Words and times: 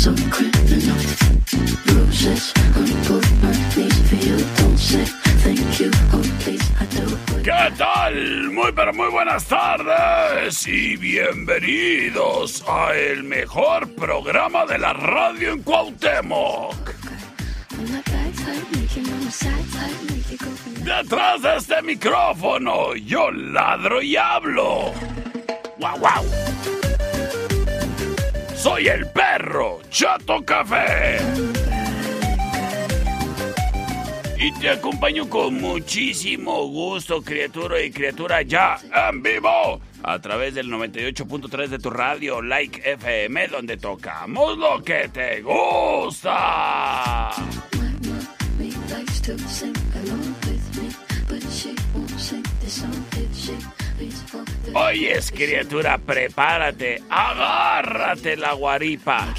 ¿Qué 0.00 0.12
tal? 7.76 8.50
Muy 8.50 8.72
pero 8.72 8.94
muy 8.94 9.10
buenas 9.10 9.44
tardes 9.44 10.66
y 10.66 10.96
bienvenidos 10.96 12.64
a 12.66 12.94
el 12.94 13.24
mejor 13.24 13.94
programa 13.94 14.64
de 14.64 14.78
la 14.78 14.94
radio 14.94 15.52
en 15.52 15.62
Cuauhtémoc. 15.62 16.94
Detrás 20.82 21.42
de 21.42 21.56
este 21.58 21.82
micrófono 21.82 22.96
yo 22.96 23.30
ladro 23.30 24.00
y 24.00 24.16
hablo. 24.16 24.94
¡Guau, 25.78 25.98
guau! 25.98 26.79
Soy 28.62 28.88
el 28.88 29.06
perro 29.06 29.80
Chato 29.88 30.44
Café. 30.44 31.16
Y 34.38 34.52
te 34.60 34.68
acompaño 34.68 35.30
con 35.30 35.54
muchísimo 35.54 36.66
gusto, 36.66 37.22
criatura 37.22 37.80
y 37.80 37.90
criatura, 37.90 38.42
ya 38.42 38.78
en 39.08 39.22
vivo. 39.22 39.80
A 40.02 40.18
través 40.18 40.54
del 40.54 40.68
98.3 40.68 41.68
de 41.68 41.78
tu 41.78 41.88
radio, 41.88 42.42
Like 42.42 42.82
FM, 42.84 43.48
donde 43.48 43.78
tocamos 43.78 44.58
lo 44.58 44.82
que 44.82 45.08
te 45.08 45.40
gusta. 45.40 47.30
Oyes, 54.74 55.30
criatura, 55.30 55.98
prepárate, 55.98 57.02
agárrate 57.08 58.36
la 58.36 58.52
guaripa. 58.52 59.34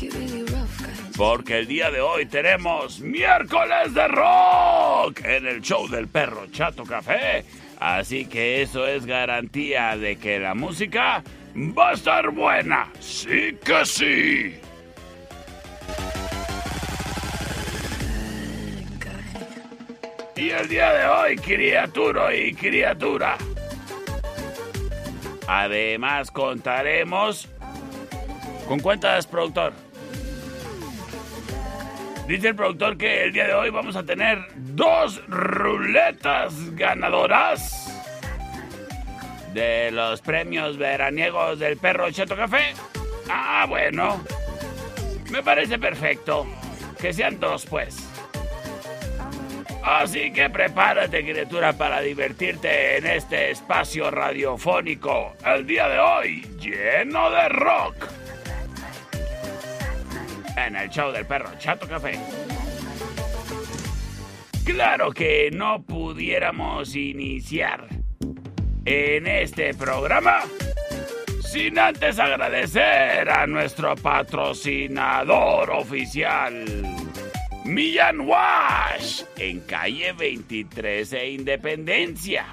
Porque 1.17 1.59
el 1.59 1.67
día 1.67 1.91
de 1.91 2.01
hoy 2.01 2.25
tenemos 2.25 2.99
miércoles 2.99 3.93
de 3.93 4.07
rock 4.07 5.21
en 5.23 5.47
el 5.47 5.61
show 5.61 5.87
del 5.87 6.07
perro 6.07 6.47
Chato 6.51 6.83
Café. 6.83 7.45
Así 7.79 8.25
que 8.25 8.61
eso 8.61 8.85
es 8.85 9.05
garantía 9.05 9.97
de 9.97 10.17
que 10.17 10.39
la 10.39 10.53
música 10.53 11.23
va 11.55 11.89
a 11.89 11.93
estar 11.93 12.29
buena. 12.29 12.91
Sí 12.99 13.57
que 13.63 13.85
sí. 13.85 14.59
Y 20.35 20.49
el 20.49 20.67
día 20.69 20.91
de 20.93 21.05
hoy, 21.05 21.35
criatura 21.35 22.35
y 22.35 22.53
criatura. 22.53 23.37
Además 25.53 26.31
contaremos... 26.31 27.49
¿Con 28.69 28.79
cuántas, 28.79 29.27
productor? 29.27 29.73
Dice 32.25 32.47
el 32.47 32.55
productor 32.55 32.97
que 32.97 33.25
el 33.25 33.33
día 33.33 33.47
de 33.47 33.53
hoy 33.53 33.69
vamos 33.69 33.97
a 33.97 34.03
tener 34.03 34.45
dos 34.55 35.21
ruletas 35.27 36.53
ganadoras 36.77 38.01
de 39.53 39.91
los 39.91 40.21
premios 40.21 40.77
veraniegos 40.77 41.59
del 41.59 41.75
perro 41.75 42.09
Cheto 42.11 42.37
Café. 42.37 42.73
Ah, 43.29 43.65
bueno. 43.67 44.23
Me 45.31 45.43
parece 45.43 45.77
perfecto. 45.77 46.47
Que 46.97 47.11
sean 47.11 47.41
dos, 47.41 47.65
pues. 47.65 48.10
Así 49.83 50.31
que 50.31 50.49
prepárate, 50.49 51.23
criatura, 51.23 51.73
para 51.73 52.01
divertirte 52.01 52.97
en 52.97 53.07
este 53.07 53.51
espacio 53.51 54.11
radiofónico. 54.11 55.33
El 55.45 55.65
día 55.65 55.87
de 55.87 55.99
hoy, 55.99 56.41
lleno 56.59 57.29
de 57.31 57.49
rock. 57.49 57.95
En 60.55 60.75
el 60.75 60.89
show 60.89 61.11
del 61.11 61.25
perro 61.25 61.49
Chato 61.57 61.87
Café. 61.87 62.19
Claro 64.65 65.11
que 65.11 65.49
no 65.51 65.81
pudiéramos 65.81 66.95
iniciar 66.95 67.87
en 68.85 69.27
este 69.27 69.73
programa 69.73 70.41
sin 71.51 71.77
antes 71.77 72.17
agradecer 72.17 73.29
a 73.29 73.45
nuestro 73.45 73.95
patrocinador 73.95 75.71
oficial. 75.71 76.65
Millán 77.65 78.21
Wash, 78.21 79.23
en 79.41 79.59
calle 79.61 80.13
23 80.13 81.13
e 81.13 81.31
Independencia. 81.31 82.45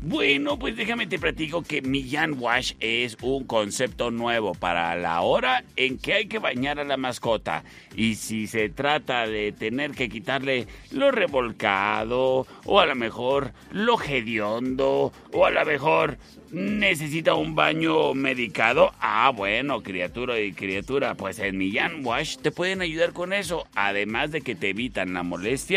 Bueno, 0.00 0.56
pues 0.56 0.76
déjame 0.76 1.08
te 1.08 1.18
platico 1.18 1.62
que 1.62 1.82
Millán 1.82 2.36
Wash 2.38 2.74
es 2.78 3.16
un 3.20 3.44
concepto 3.44 4.12
nuevo 4.12 4.54
para 4.54 4.94
la 4.94 5.22
hora 5.22 5.64
en 5.74 5.98
que 5.98 6.14
hay 6.14 6.26
que 6.26 6.38
bañar 6.38 6.78
a 6.78 6.84
la 6.84 6.96
mascota. 6.96 7.64
Y 7.96 8.14
si 8.14 8.46
se 8.46 8.68
trata 8.68 9.26
de 9.26 9.50
tener 9.50 9.90
que 9.90 10.08
quitarle 10.08 10.68
lo 10.92 11.10
revolcado, 11.10 12.46
o 12.64 12.80
a 12.80 12.86
lo 12.86 12.94
mejor 12.94 13.52
lo 13.72 14.00
hediondo, 14.00 15.12
o 15.32 15.46
a 15.46 15.50
lo 15.50 15.64
mejor 15.64 16.16
necesita 16.52 17.34
un 17.34 17.54
baño 17.54 18.12
medicado, 18.12 18.92
ah, 19.00 19.32
bueno, 19.34 19.82
criatura 19.82 20.38
y 20.38 20.52
criatura, 20.52 21.14
pues 21.14 21.38
en 21.38 21.56
Millán 21.56 22.04
Wash 22.04 22.36
te 22.36 22.52
pueden 22.52 22.82
ayudar 22.82 23.12
con 23.12 23.32
eso. 23.32 23.66
Además 23.74 24.30
de 24.30 24.42
que 24.42 24.54
te 24.54 24.68
evitan 24.70 25.14
la 25.14 25.22
molestia 25.22 25.71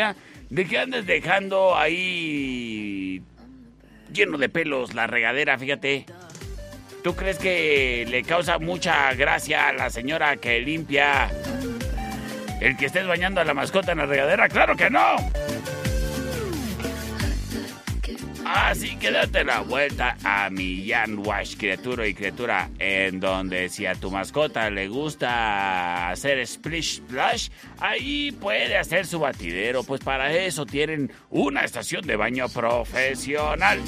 de 0.49 0.65
que 0.65 0.77
andes 0.77 1.05
dejando 1.05 1.77
ahí 1.77 3.21
lleno 4.11 4.37
de 4.37 4.49
pelos 4.49 4.93
la 4.93 5.07
regadera, 5.07 5.57
fíjate. 5.57 6.05
¿Tú 7.03 7.15
crees 7.15 7.37
que 7.37 8.05
le 8.09 8.23
causa 8.23 8.57
mucha 8.57 9.13
gracia 9.13 9.67
a 9.67 9.73
la 9.73 9.89
señora 9.89 10.37
que 10.37 10.59
limpia 10.59 11.29
el 12.59 12.75
que 12.77 12.87
estés 12.87 13.05
bañando 13.07 13.41
a 13.41 13.45
la 13.45 13.53
mascota 13.53 13.91
en 13.91 13.99
la 13.99 14.05
regadera? 14.05 14.49
¡Claro 14.49 14.75
que 14.75 14.89
no! 14.89 15.15
Así 18.55 18.95
que 18.95 19.11
date 19.11 19.43
la 19.43 19.59
vuelta 19.59 20.15
a 20.23 20.49
Millán 20.49 21.19
Wash, 21.19 21.57
criatura 21.57 22.07
y 22.07 22.13
criatura, 22.13 22.69
en 22.79 23.19
donde 23.19 23.67
si 23.67 23.85
a 23.85 23.95
tu 23.95 24.09
mascota 24.09 24.69
le 24.69 24.87
gusta 24.87 26.09
hacer 26.09 26.47
splish 26.47 26.97
splash, 26.97 27.49
ahí 27.79 28.31
puede 28.31 28.77
hacer 28.77 29.05
su 29.05 29.19
batidero, 29.19 29.83
pues 29.83 29.99
para 29.99 30.33
eso 30.33 30.65
tienen 30.65 31.11
una 31.29 31.65
estación 31.65 32.07
de 32.07 32.15
baño 32.15 32.47
profesional, 32.47 33.81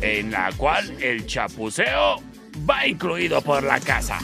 en 0.00 0.30
la 0.30 0.52
cual 0.56 1.02
el 1.02 1.26
chapuceo 1.26 2.22
va 2.70 2.86
incluido 2.86 3.42
por 3.42 3.64
la 3.64 3.80
casa. 3.80 4.20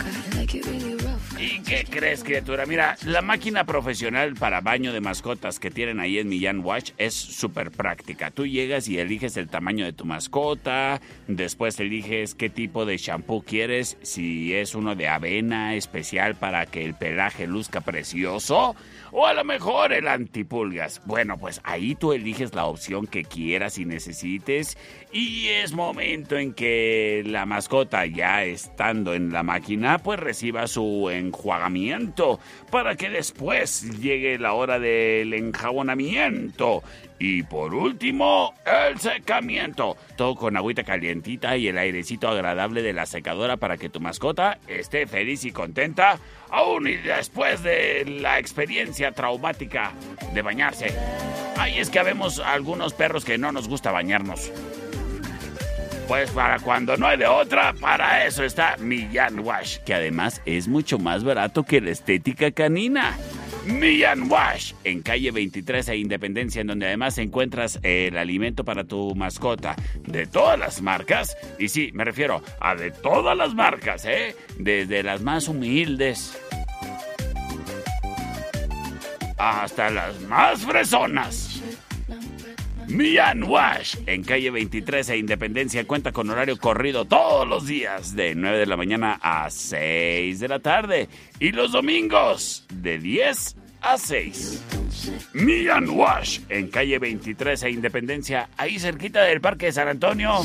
¿Y 1.42 1.60
qué 1.62 1.84
crees, 1.90 2.22
criatura? 2.22 2.66
Mira, 2.66 2.96
la 3.04 3.20
máquina 3.20 3.64
profesional 3.64 4.34
para 4.34 4.60
baño 4.60 4.92
de 4.92 5.00
mascotas 5.00 5.58
que 5.58 5.72
tienen 5.72 5.98
ahí 5.98 6.20
en 6.20 6.28
Millán 6.28 6.60
Watch 6.60 6.92
es 6.98 7.14
súper 7.14 7.72
práctica. 7.72 8.30
Tú 8.30 8.46
llegas 8.46 8.86
y 8.86 9.00
eliges 9.00 9.36
el 9.36 9.48
tamaño 9.48 9.84
de 9.84 9.92
tu 9.92 10.04
mascota, 10.04 11.00
después 11.26 11.80
eliges 11.80 12.36
qué 12.36 12.48
tipo 12.48 12.86
de 12.86 12.96
shampoo 12.96 13.42
quieres, 13.42 13.98
si 14.02 14.54
es 14.54 14.76
uno 14.76 14.94
de 14.94 15.08
avena 15.08 15.74
especial 15.74 16.36
para 16.36 16.66
que 16.66 16.84
el 16.84 16.94
pelaje 16.94 17.48
luzca 17.48 17.80
precioso, 17.80 18.76
o 19.12 19.26
a 19.26 19.34
lo 19.34 19.44
mejor 19.44 19.92
el 19.92 20.08
antipulgas. 20.08 21.02
Bueno, 21.04 21.38
pues 21.38 21.60
ahí 21.62 21.94
tú 21.94 22.12
eliges 22.12 22.54
la 22.54 22.64
opción 22.64 23.06
que 23.06 23.24
quieras 23.24 23.78
y 23.78 23.84
necesites 23.84 24.76
y 25.12 25.48
es 25.48 25.72
momento 25.72 26.36
en 26.36 26.54
que 26.54 27.22
la 27.26 27.46
mascota 27.46 28.06
ya 28.06 28.42
estando 28.42 29.14
en 29.14 29.32
la 29.32 29.42
máquina 29.42 29.98
pues 29.98 30.18
reciba 30.18 30.66
su 30.66 31.10
enjuagamiento 31.10 32.40
para 32.70 32.96
que 32.96 33.10
después 33.10 34.00
llegue 34.00 34.38
la 34.38 34.54
hora 34.54 34.78
del 34.78 35.34
enjabonamiento 35.34 36.82
y 37.24 37.44
por 37.44 37.72
último, 37.72 38.52
el 38.66 38.98
secamiento. 38.98 39.96
Todo 40.16 40.34
con 40.34 40.56
agüita 40.56 40.82
calientita 40.82 41.56
y 41.56 41.68
el 41.68 41.78
airecito 41.78 42.26
agradable 42.26 42.82
de 42.82 42.92
la 42.92 43.06
secadora 43.06 43.58
para 43.58 43.76
que 43.76 43.88
tu 43.88 44.00
mascota 44.00 44.58
esté 44.66 45.06
feliz 45.06 45.44
y 45.44 45.52
contenta, 45.52 46.18
aún 46.52 46.86
y 46.86 46.96
después 46.96 47.62
de 47.62 48.04
la 48.20 48.38
experiencia 48.38 49.10
traumática 49.10 49.92
de 50.32 50.42
bañarse. 50.42 50.94
Ay, 51.56 51.78
es 51.78 51.90
que 51.90 51.98
habemos 51.98 52.38
algunos 52.38 52.92
perros 52.92 53.24
que 53.24 53.38
no 53.38 53.50
nos 53.50 53.66
gusta 53.68 53.90
bañarnos. 53.90 54.52
Pues 56.06 56.30
para 56.30 56.58
cuando 56.58 56.96
no 56.96 57.06
hay 57.06 57.16
de 57.16 57.26
otra, 57.26 57.72
para 57.72 58.26
eso 58.26 58.44
está 58.44 58.76
Millán 58.78 59.40
Wash, 59.40 59.78
que 59.78 59.94
además 59.94 60.42
es 60.44 60.68
mucho 60.68 60.98
más 60.98 61.24
barato 61.24 61.62
que 61.62 61.80
la 61.80 61.90
estética 61.90 62.50
canina. 62.50 63.16
Millán 63.66 64.30
Wash, 64.30 64.72
en 64.84 65.02
calle 65.02 65.30
23 65.30 65.88
e 65.88 65.96
Independencia, 65.96 66.60
en 66.60 66.66
donde 66.66 66.86
además 66.86 67.18
encuentras 67.18 67.78
el 67.82 68.16
alimento 68.16 68.64
para 68.64 68.84
tu 68.84 69.14
mascota 69.14 69.76
de 70.06 70.26
todas 70.26 70.58
las 70.58 70.82
marcas. 70.82 71.36
Y 71.58 71.68
sí, 71.68 71.90
me 71.92 72.04
refiero 72.04 72.42
a 72.60 72.74
de 72.74 72.90
todas 72.90 73.36
las 73.36 73.54
marcas, 73.54 74.04
¿eh? 74.04 74.34
Desde 74.58 75.02
las 75.02 75.20
más 75.22 75.48
humildes 75.48 76.38
hasta 79.38 79.90
las 79.90 80.20
más 80.22 80.64
fresonas. 80.64 81.51
Millán 82.92 83.44
Wash, 83.44 83.96
en 84.04 84.22
calle 84.22 84.50
23 84.50 85.08
e 85.08 85.16
Independencia, 85.16 85.86
cuenta 85.86 86.12
con 86.12 86.28
horario 86.28 86.58
corrido 86.58 87.06
todos 87.06 87.48
los 87.48 87.66
días, 87.66 88.14
de 88.14 88.34
9 88.34 88.58
de 88.58 88.66
la 88.66 88.76
mañana 88.76 89.18
a 89.22 89.48
6 89.48 90.38
de 90.38 90.48
la 90.48 90.58
tarde, 90.58 91.08
y 91.40 91.52
los 91.52 91.72
domingos, 91.72 92.66
de 92.70 92.98
10 92.98 93.56
a 93.80 93.96
6. 93.96 94.62
Millán 95.32 95.88
Wash, 95.88 96.40
en 96.50 96.68
calle 96.68 96.98
23 96.98 97.62
e 97.62 97.70
Independencia, 97.70 98.50
ahí 98.58 98.78
cerquita 98.78 99.22
del 99.22 99.40
Parque 99.40 99.66
de 99.66 99.72
San 99.72 99.88
Antonio. 99.88 100.42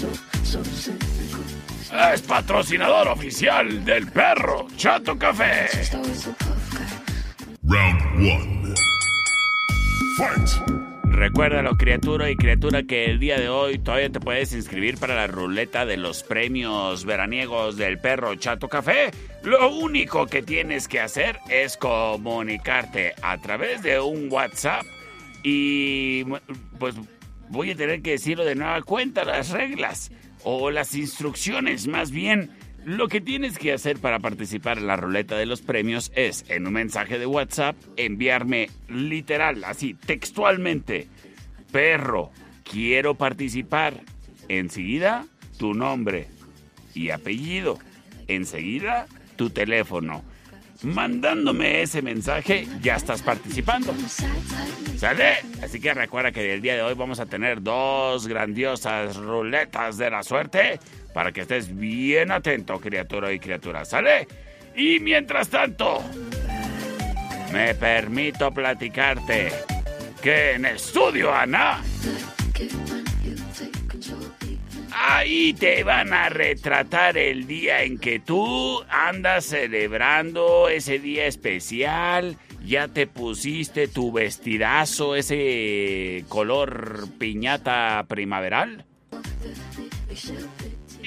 Es 2.14 2.22
patrocinador 2.22 3.10
oficial 3.10 3.84
del 3.84 4.10
perro 4.10 4.68
Chato 4.78 5.18
Café. 5.18 5.68
Round 7.64 8.02
1. 8.16 8.74
Fight. 10.18 10.87
Recuérdalo, 11.18 11.78
criatura 11.78 12.30
y 12.30 12.36
criatura, 12.36 12.84
que 12.84 13.06
el 13.06 13.18
día 13.18 13.40
de 13.40 13.50
hoy 13.50 13.80
todavía 13.80 14.12
te 14.12 14.20
puedes 14.20 14.54
inscribir 14.54 15.00
para 15.00 15.16
la 15.16 15.26
ruleta 15.26 15.84
de 15.84 15.98
los 15.98 16.22
premios 16.22 17.06
veraniegos 17.06 17.76
del 17.76 17.98
perro 17.98 18.36
Chato 18.36 18.70
Café. 18.70 19.10
Lo 19.42 19.76
único 19.76 20.28
que 20.28 20.44
tienes 20.44 20.88
que 20.88 21.00
hacer 21.00 21.40
es 21.50 21.76
comunicarte 21.76 23.16
a 23.24 23.40
través 23.40 23.82
de 23.82 24.00
un 24.00 24.32
WhatsApp 24.32 24.86
y 25.42 26.24
pues 26.78 26.94
voy 27.50 27.72
a 27.72 27.76
tener 27.76 28.04
que 28.04 28.12
decirlo 28.12 28.46
de 28.46 28.54
nueva 28.54 28.84
cuenta, 28.84 29.26
las 29.26 29.50
reglas 29.50 30.12
o 30.44 30.70
las 30.70 30.94
instrucciones 30.94 31.88
más 31.88 32.12
bien. 32.12 32.52
Lo 32.88 33.10
que 33.10 33.20
tienes 33.20 33.58
que 33.58 33.74
hacer 33.74 34.00
para 34.00 34.20
participar 34.20 34.78
en 34.78 34.88
la 34.88 34.96
ruleta 34.96 35.38
de 35.38 35.46
los 35.46 35.62
premios 35.62 36.10
es, 36.16 36.46
en 36.48 36.66
un 36.66 36.72
mensaje 36.72 37.20
de 37.20 37.26
WhatsApp, 37.26 37.76
enviarme 37.98 38.70
literal, 38.88 39.66
así, 39.66 39.94
textualmente, 39.94 41.10
perro, 41.70 42.32
quiero 42.64 43.16
participar. 43.16 44.00
Enseguida, 44.48 45.26
tu 45.58 45.74
nombre 45.74 46.30
y 46.96 47.10
apellido. 47.10 47.78
Enseguida, 48.30 49.08
tu 49.36 49.50
teléfono. 49.50 50.24
Mandándome 50.82 51.82
ese 51.82 52.02
mensaje, 52.02 52.70
ya 52.82 52.96
estás 52.96 53.22
participando. 53.22 53.94
¿Sale? 54.96 55.40
Así 55.62 55.82
que 55.82 55.94
recuerda 55.94 56.32
que 56.32 56.54
el 56.54 56.62
día 56.62 56.76
de 56.76 56.84
hoy 56.84 56.94
vamos 56.94 57.20
a 57.20 57.26
tener 57.26 57.62
dos 57.62 58.28
grandiosas 58.28 59.18
ruletas 59.18 59.98
de 59.98 60.10
la 60.10 60.24
suerte 60.24 60.80
para 61.18 61.32
que 61.32 61.42
estés 61.42 61.76
bien 61.76 62.32
atento, 62.32 62.80
criatura 62.80 63.34
y 63.34 63.40
criatura. 63.40 63.86
¿Sale? 63.86 64.28
Y 64.76 65.00
mientras 65.00 65.50
tanto, 65.50 66.04
me 67.52 67.74
permito 67.74 68.52
platicarte 68.52 69.52
que 70.22 70.52
en 70.52 70.66
estudio, 70.66 71.34
Ana, 71.34 71.82
ahí 74.94 75.56
te 75.56 75.84
van 75.84 76.14
a 76.14 76.30
retratar 76.30 77.18
el 77.18 77.48
día 77.48 77.82
en 77.82 77.98
que 77.98 78.20
tú 78.20 78.84
andas 78.88 79.46
celebrando 79.46 80.70
ese 80.70 81.00
día 81.00 81.26
especial. 81.26 82.38
Ya 82.64 82.90
te 82.90 83.08
pusiste 83.08 83.88
tu 83.88 84.12
vestidazo, 84.12 85.16
ese 85.16 86.26
color 86.30 87.08
piñata 87.18 88.06
primaveral. 88.08 88.86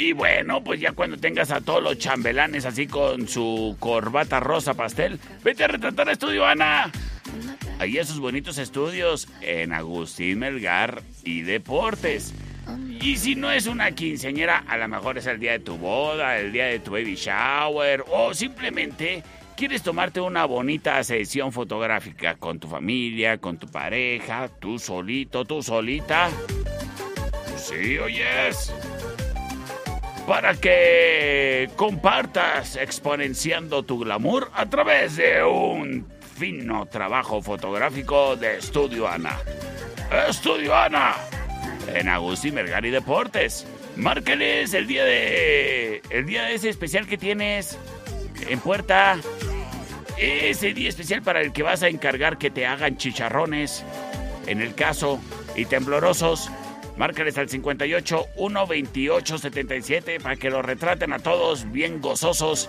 Y 0.00 0.14
bueno, 0.14 0.64
pues 0.64 0.81
ya 0.81 0.93
cuando 0.93 1.19
tengas 1.19 1.50
a 1.50 1.61
todos 1.61 1.82
los 1.82 1.99
chambelanes 1.99 2.64
así 2.64 2.87
con 2.87 3.29
su 3.29 3.76
corbata 3.79 4.41
rosa 4.41 4.73
pastel, 4.73 5.20
vete 5.44 5.64
a 5.64 5.69
retratar 5.69 6.08
Estudio 6.08 6.47
Ana. 6.47 6.91
Ahí 7.79 7.99
esos 7.99 8.19
bonitos 8.19 8.56
estudios 8.56 9.29
en 9.43 9.75
Agustín 9.75 10.38
Melgar 10.38 11.02
y 11.23 11.43
Deportes. 11.43 12.32
Y 12.99 13.19
si 13.19 13.35
no 13.35 13.50
es 13.50 13.67
una 13.67 13.91
quinceañera, 13.91 14.64
a 14.67 14.79
lo 14.79 14.88
mejor 14.88 15.19
es 15.19 15.26
el 15.26 15.38
día 15.38 15.52
de 15.52 15.58
tu 15.58 15.76
boda, 15.76 16.38
el 16.38 16.50
día 16.50 16.64
de 16.64 16.79
tu 16.79 16.93
baby 16.93 17.17
shower 17.17 18.02
o 18.11 18.32
simplemente 18.32 19.23
quieres 19.55 19.82
tomarte 19.82 20.23
una 20.23 20.47
bonita 20.47 21.05
sesión 21.05 21.52
fotográfica 21.52 22.37
con 22.37 22.58
tu 22.58 22.69
familia, 22.69 23.37
con 23.37 23.58
tu 23.58 23.67
pareja, 23.67 24.49
tú 24.49 24.79
solito, 24.79 25.44
tú 25.44 25.62
solita. 25.62 26.30
Sí, 27.59 27.99
oyes 27.99 28.73
para 30.30 30.54
que 30.54 31.68
compartas 31.75 32.76
exponenciando 32.76 33.82
tu 33.82 33.99
glamour 33.99 34.49
a 34.54 34.66
través 34.66 35.16
de 35.16 35.42
un 35.42 36.06
fino 36.38 36.87
trabajo 36.87 37.42
fotográfico 37.42 38.37
de 38.37 38.58
Estudio 38.58 39.08
Ana. 39.08 39.37
Estudio 40.28 40.76
Ana, 40.76 41.16
en 41.92 42.08
Agustín 42.08 42.54
Mergari 42.54 42.90
Deportes. 42.90 43.66
Márqueles 43.96 44.72
el 44.72 44.87
día 44.87 45.04
de. 45.04 46.00
el 46.10 46.26
día 46.26 46.44
de 46.44 46.54
ese 46.54 46.68
especial 46.68 47.08
que 47.08 47.18
tienes 47.18 47.76
en 48.49 48.60
puerta. 48.60 49.18
Ese 50.16 50.72
día 50.75 50.90
especial 50.90 51.22
para 51.22 51.40
el 51.40 51.52
que 51.52 51.64
vas 51.64 51.82
a 51.82 51.88
encargar 51.88 52.38
que 52.38 52.50
te 52.50 52.66
hagan 52.66 52.99
chicharrones, 52.99 53.84
en 54.46 54.60
el 54.60 54.76
caso, 54.76 55.20
y 55.56 55.64
temblorosos 55.64 56.52
Márcales 57.00 57.38
al 57.38 57.49
58 57.49 58.26
128 58.37 59.38
77 59.38 60.21
para 60.21 60.37
que 60.37 60.50
lo 60.50 60.61
retraten 60.61 61.14
a 61.14 61.19
todos 61.19 61.73
bien 61.73 62.02
gozosos. 62.02 62.69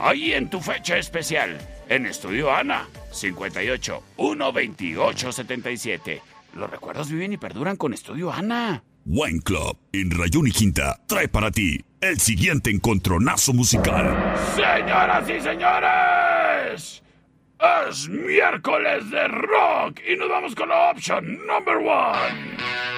Ahí 0.00 0.32
en 0.32 0.48
tu 0.48 0.58
fecha 0.58 0.96
especial, 0.96 1.58
en 1.86 2.06
Estudio 2.06 2.50
Ana, 2.50 2.88
58 3.12 4.02
128 4.16 5.32
77. 5.32 6.22
Los 6.54 6.70
recuerdos 6.70 7.10
viven 7.10 7.34
y 7.34 7.36
perduran 7.36 7.76
con 7.76 7.92
Estudio 7.92 8.32
Ana. 8.32 8.82
Wine 9.04 9.42
Club 9.42 9.76
en 9.92 10.12
Rayón 10.12 10.46
y 10.46 10.50
Quinta 10.50 10.98
trae 11.06 11.28
para 11.28 11.50
ti 11.50 11.84
el 12.00 12.18
siguiente 12.18 12.70
encontronazo 12.70 13.52
musical. 13.52 14.34
Señoras 14.56 15.28
y 15.28 15.40
señores, 15.42 17.02
es 17.90 18.08
miércoles 18.08 19.10
de 19.10 19.28
rock 19.28 20.00
y 20.10 20.16
nos 20.16 20.30
vamos 20.30 20.54
con 20.54 20.70
la 20.70 20.90
opción 20.90 21.46
number 21.46 21.76
one. 21.76 22.97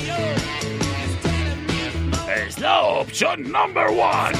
Es 2.35 2.59
la 2.59 2.81
opción 2.81 3.51
number 3.51 3.87
one. 3.87 4.37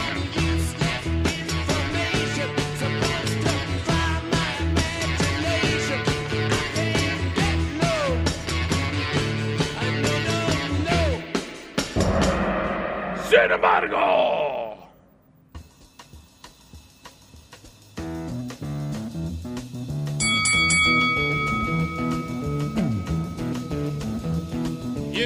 Sin 13.29 13.51
embargo, 13.51 14.40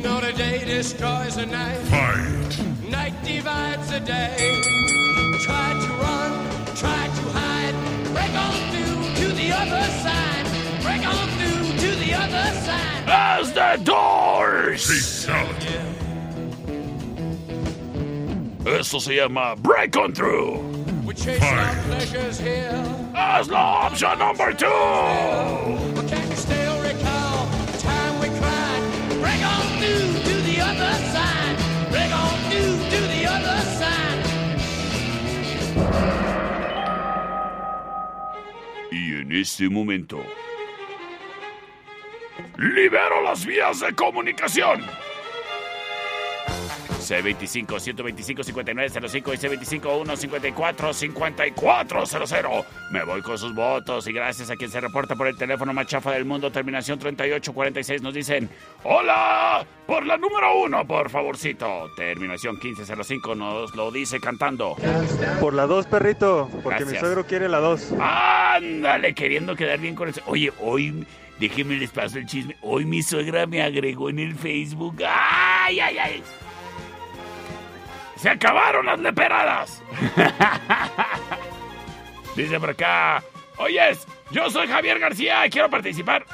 You 0.05 0.11
know 0.11 0.21
the 0.21 0.33
day 0.33 0.63
destroys 0.63 1.35
the 1.35 1.47
night. 1.47 1.79
Fight. 1.89 2.91
Night 2.91 3.15
divides 3.23 3.89
the 3.89 3.99
day. 3.99 4.61
Try 5.41 5.73
to 5.73 5.93
run, 5.93 6.31
try 6.75 7.07
to 7.07 7.23
hide. 7.33 7.73
Break 8.13 8.33
on 8.37 8.53
through 8.69 9.25
to 9.25 9.33
the 9.33 9.51
other 9.51 9.81
side. 10.05 10.45
Break 10.83 11.07
on 11.07 11.27
through 11.39 11.89
to 11.89 11.95
the 12.05 12.13
other 12.13 12.53
side. 12.61 13.03
as 13.07 13.51
the 13.53 13.81
doors. 13.83 15.25
Fatality. 15.25 15.79
Esto 18.79 18.99
se 18.99 19.15
llama 19.15 19.55
Break 19.55 19.97
On 19.97 20.13
Through. 20.13 20.59
We 21.03 21.15
chase 21.15 21.39
Fine. 21.39 21.57
our 21.57 21.83
pleasures 21.85 22.37
here. 22.37 23.11
As 23.15 23.49
la 23.49 23.87
opción 23.87 24.19
number 24.19 24.53
two. 24.53 25.94
Este 39.35 39.69
momento, 39.69 40.23
libero 42.57 43.21
las 43.21 43.45
vías 43.45 43.81
de 43.81 43.93
comunicación. 43.93 44.81
C25 47.05 47.79
125 47.79 48.43
5905 48.43 49.33
y 49.33 49.37
C25 49.37 50.03
154 50.05 50.93
5400. 50.93 52.65
Me 52.91 53.03
voy 53.03 53.21
con 53.21 53.37
sus 53.37 53.53
votos 53.53 54.07
y 54.07 54.13
gracias 54.13 54.49
a 54.49 54.55
quien 54.55 54.71
se 54.71 54.81
reporta 54.81 55.15
por 55.15 55.27
el 55.27 55.37
teléfono 55.37 55.73
más 55.73 55.87
chafa 55.87 56.11
del 56.11 56.25
mundo, 56.25 56.51
terminación 56.51 56.97
3846, 56.99 58.01
nos 58.01 58.13
dicen: 58.13 58.49
¡Hola! 58.83 59.65
Por 59.85 60.05
la 60.05 60.17
número 60.17 60.63
uno, 60.63 60.85
por 60.85 61.09
favorcito. 61.09 61.89
Terminación 61.95 62.57
1505 62.61 63.35
nos 63.35 63.75
lo 63.75 63.91
dice 63.91 64.19
cantando. 64.19 64.75
Por 65.39 65.53
la 65.53 65.67
2, 65.67 65.85
perrito, 65.85 66.49
porque 66.63 66.85
mi 66.85 66.97
suegro 66.97 67.25
quiere 67.25 67.47
la 67.47 67.59
2. 67.59 67.93
Ándale, 67.99 69.13
queriendo 69.13 69.55
quedar 69.55 69.79
bien 69.79 69.93
con 69.93 70.09
el... 70.09 70.15
Oye, 70.25 70.51
hoy, 70.59 71.05
déjenme 71.39 71.75
les 71.75 71.91
paso 71.91 72.17
el 72.17 72.25
chisme. 72.25 72.55
Hoy 72.61 72.85
mi 72.85 73.03
suegra 73.03 73.45
me 73.45 73.61
agregó 73.61 74.09
en 74.09 74.19
el 74.19 74.35
Facebook. 74.35 75.03
¡Ay, 75.07 75.79
ay, 75.79 75.97
ay! 75.97 76.23
¡Se 78.25 78.31
acabaron 78.31 78.87
las 78.87 78.99
leperadas! 78.99 79.83
Dice 82.35 82.59
por 82.59 82.71
acá... 82.71 83.23
Oyes, 83.57 84.07
yo 84.31 84.49
soy 84.49 84.67
Javier 84.67 84.97
García 84.97 85.45
y 85.45 85.51
quiero 85.51 85.69
participar. 85.69 86.25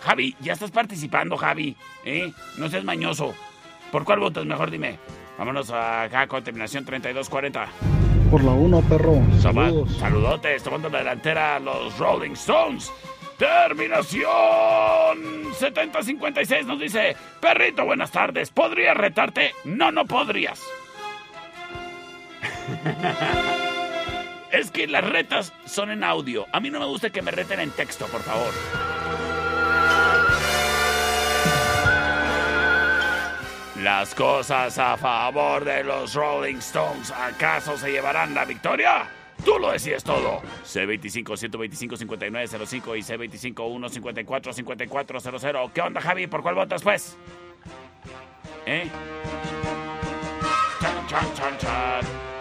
Javi, 0.00 0.34
ya 0.40 0.54
estás 0.54 0.72
participando, 0.72 1.36
Javi. 1.36 1.76
¿Eh? 2.04 2.32
No 2.56 2.68
seas 2.68 2.82
mañoso. 2.82 3.36
¿Por 3.92 4.02
cuál 4.02 4.18
votas? 4.18 4.44
Mejor 4.44 4.72
dime. 4.72 4.98
Vámonos 5.38 5.70
acá 5.70 6.26
con 6.26 6.42
terminación 6.42 6.84
3240. 6.84 7.68
Por 8.28 8.42
la 8.42 8.50
1, 8.50 8.80
perro. 8.88 9.22
Saludos. 9.40 9.96
saludotes, 9.98 10.64
tomando 10.64 10.88
la 10.88 10.98
delantera 10.98 11.60
los 11.60 11.96
Rolling 11.98 12.32
Stones. 12.32 12.92
Terminación 13.38 14.26
7056 15.54 16.66
nos 16.66 16.80
dice, 16.80 17.16
perrito, 17.40 17.84
buenas 17.84 18.10
tardes, 18.10 18.50
¿podrías 18.50 18.96
retarte? 18.96 19.52
No, 19.64 19.92
no 19.92 20.04
podrías. 20.04 20.60
es 24.52 24.70
que 24.70 24.86
las 24.86 25.04
retas 25.04 25.52
son 25.64 25.90
en 25.90 26.04
audio. 26.04 26.46
A 26.52 26.60
mí 26.60 26.70
no 26.70 26.78
me 26.78 26.86
gusta 26.86 27.10
que 27.10 27.22
me 27.22 27.30
reten 27.30 27.60
en 27.60 27.70
texto, 27.70 28.06
por 28.06 28.22
favor. 28.22 28.52
Las 33.82 34.14
cosas 34.14 34.78
a 34.78 34.96
favor 34.96 35.64
de 35.64 35.82
los 35.82 36.14
Rolling 36.14 36.58
Stones, 36.58 37.10
¿acaso 37.10 37.76
se 37.76 37.90
llevarán 37.90 38.32
la 38.32 38.44
victoria? 38.44 39.08
Tú 39.44 39.58
lo 39.58 39.72
decides 39.72 40.04
todo. 40.04 40.40
C25 40.64 41.36
125 41.36 41.96
5905 41.96 42.96
y 42.96 43.00
C25 43.00 43.90
154 43.90 44.52
5400. 44.52 45.70
¿Qué 45.72 45.80
onda, 45.80 46.00
Javi? 46.00 46.28
¿Por 46.28 46.42
cuál 46.42 46.54
votas, 46.54 46.82
pues? 46.82 47.16
¿Eh? 48.66 48.88
Chan, 50.80 51.06
chan, 51.08 51.34
chan, 51.34 51.58
chan. 51.58 52.31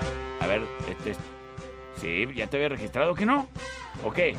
Ver, 0.51 0.67
este. 0.89 1.15
Sí, 2.01 2.27
ya 2.35 2.47
te 2.47 2.57
había 2.57 2.67
registrado, 2.67 3.15
¿que 3.15 3.25
no? 3.25 3.47
¿O 4.03 4.11
qué? 4.11 4.35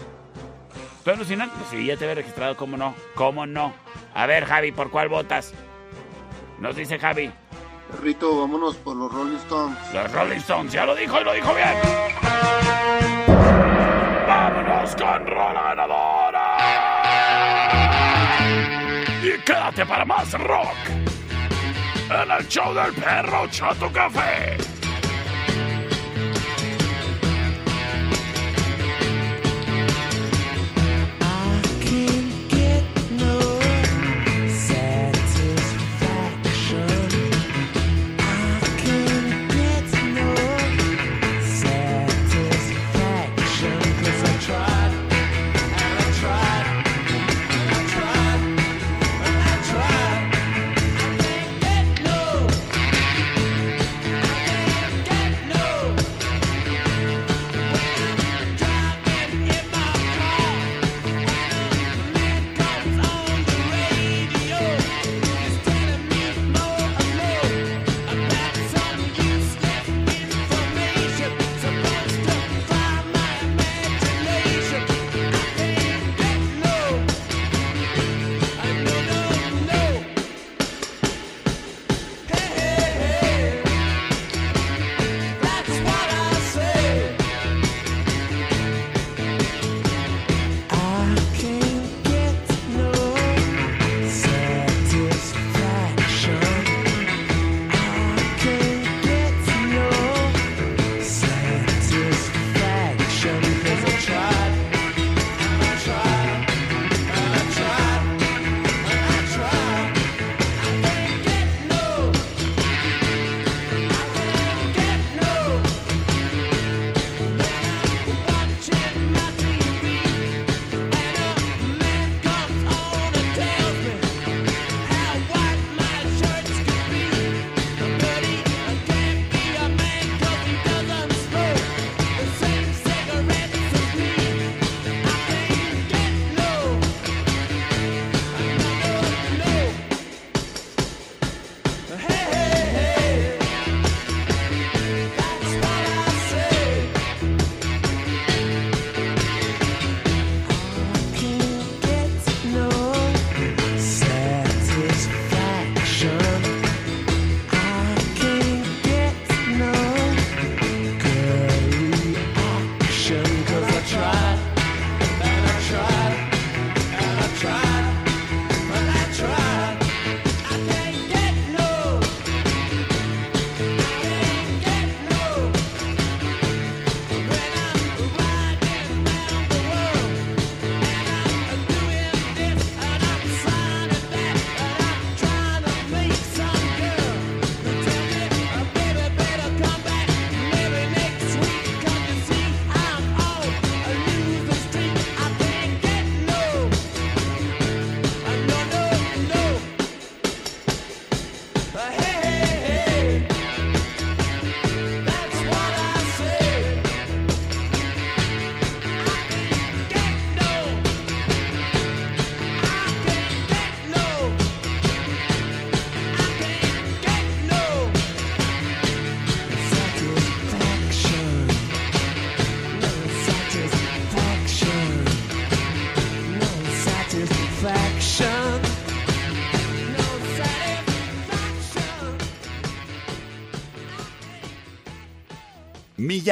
¿Estoy 0.98 1.14
alucinando? 1.14 1.54
Sí, 1.70 1.86
ya 1.86 1.96
te 1.96 2.04
había 2.04 2.16
registrado, 2.16 2.54
¿cómo 2.54 2.76
no? 2.76 2.94
¿Cómo 3.14 3.46
no? 3.46 3.72
A 4.14 4.26
ver, 4.26 4.44
Javi, 4.44 4.72
¿por 4.72 4.90
cuál 4.90 5.08
votas? 5.08 5.54
Nos 6.58 6.76
dice 6.76 6.98
Javi. 6.98 7.32
Perrito, 7.90 8.40
vámonos 8.40 8.76
por 8.76 8.94
los 8.94 9.10
Rolling 9.10 9.36
Stones. 9.36 9.78
Los 9.94 10.12
Rolling 10.12 10.36
Stones, 10.36 10.72
ya 10.72 10.84
lo 10.84 10.94
dijo 10.94 11.18
y 11.18 11.24
lo 11.24 11.32
dijo 11.32 11.54
bien. 11.54 11.74
¡Vámonos 14.28 14.94
con 14.96 15.26
Rola 15.26 15.62
Ganadora! 15.62 16.56
Y 19.22 19.40
quédate 19.40 19.86
para 19.86 20.04
más 20.04 20.30
rock 20.34 20.76
en 22.10 22.30
el 22.30 22.48
show 22.48 22.74
del 22.74 22.92
perro 22.92 23.46
Chato 23.48 23.90
Café. 23.90 24.58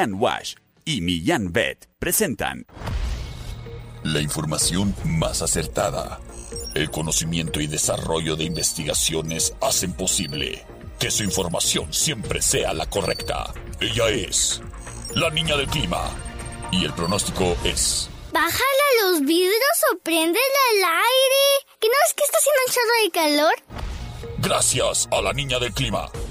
Millán 0.01 0.15
Wash 0.15 0.55
y 0.87 1.03
Millán 1.03 1.53
Vet 1.53 1.87
presentan 1.99 2.65
La 4.03 4.23
información 4.23 4.95
más 5.05 5.43
acertada. 5.43 6.21
El 6.75 6.91
conocimiento 6.91 7.61
y 7.61 7.67
desarrollo 7.67 8.35
de 8.35 8.45
investigaciones 8.45 9.55
hacen 9.61 9.93
posible 9.93 10.65
que 10.99 11.11
su 11.11 11.23
información 11.23 11.93
siempre 11.93 12.41
sea 12.41 12.73
la 12.73 12.87
correcta. 12.87 13.53
Ella 13.79 14.09
es 14.09 14.63
la 15.15 15.29
niña 15.29 15.59
del 15.59 15.67
clima. 15.67 16.09
Y 16.73 16.87
el 16.87 16.95
pronóstico 16.95 17.55
es... 17.65 18.09
Bájale 18.33 18.53
a 18.53 19.05
los 19.05 19.21
vidrios 19.21 19.77
o 19.93 19.99
préndele 19.99 20.61
al 20.71 20.77
aire. 20.77 21.45
¿Que 21.79 21.89
no 21.89 21.95
es 22.07 22.15
que 22.15 22.25
está 22.25 22.39
haciendo 22.39 22.63
un 22.67 22.73
chorro 22.73 22.97
de 23.05 23.11
calor? 23.11 24.39
Gracias 24.39 25.09
a 25.13 25.21
la 25.21 25.35
niña 25.35 25.59
del 25.59 25.75
clima. 25.75 26.11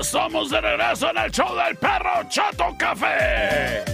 Estamos 0.00 0.48
de 0.48 0.62
regreso 0.62 1.10
en 1.10 1.18
el 1.18 1.30
show 1.30 1.54
del 1.54 1.76
perro 1.76 2.26
Chato 2.30 2.74
Café. 2.78 3.84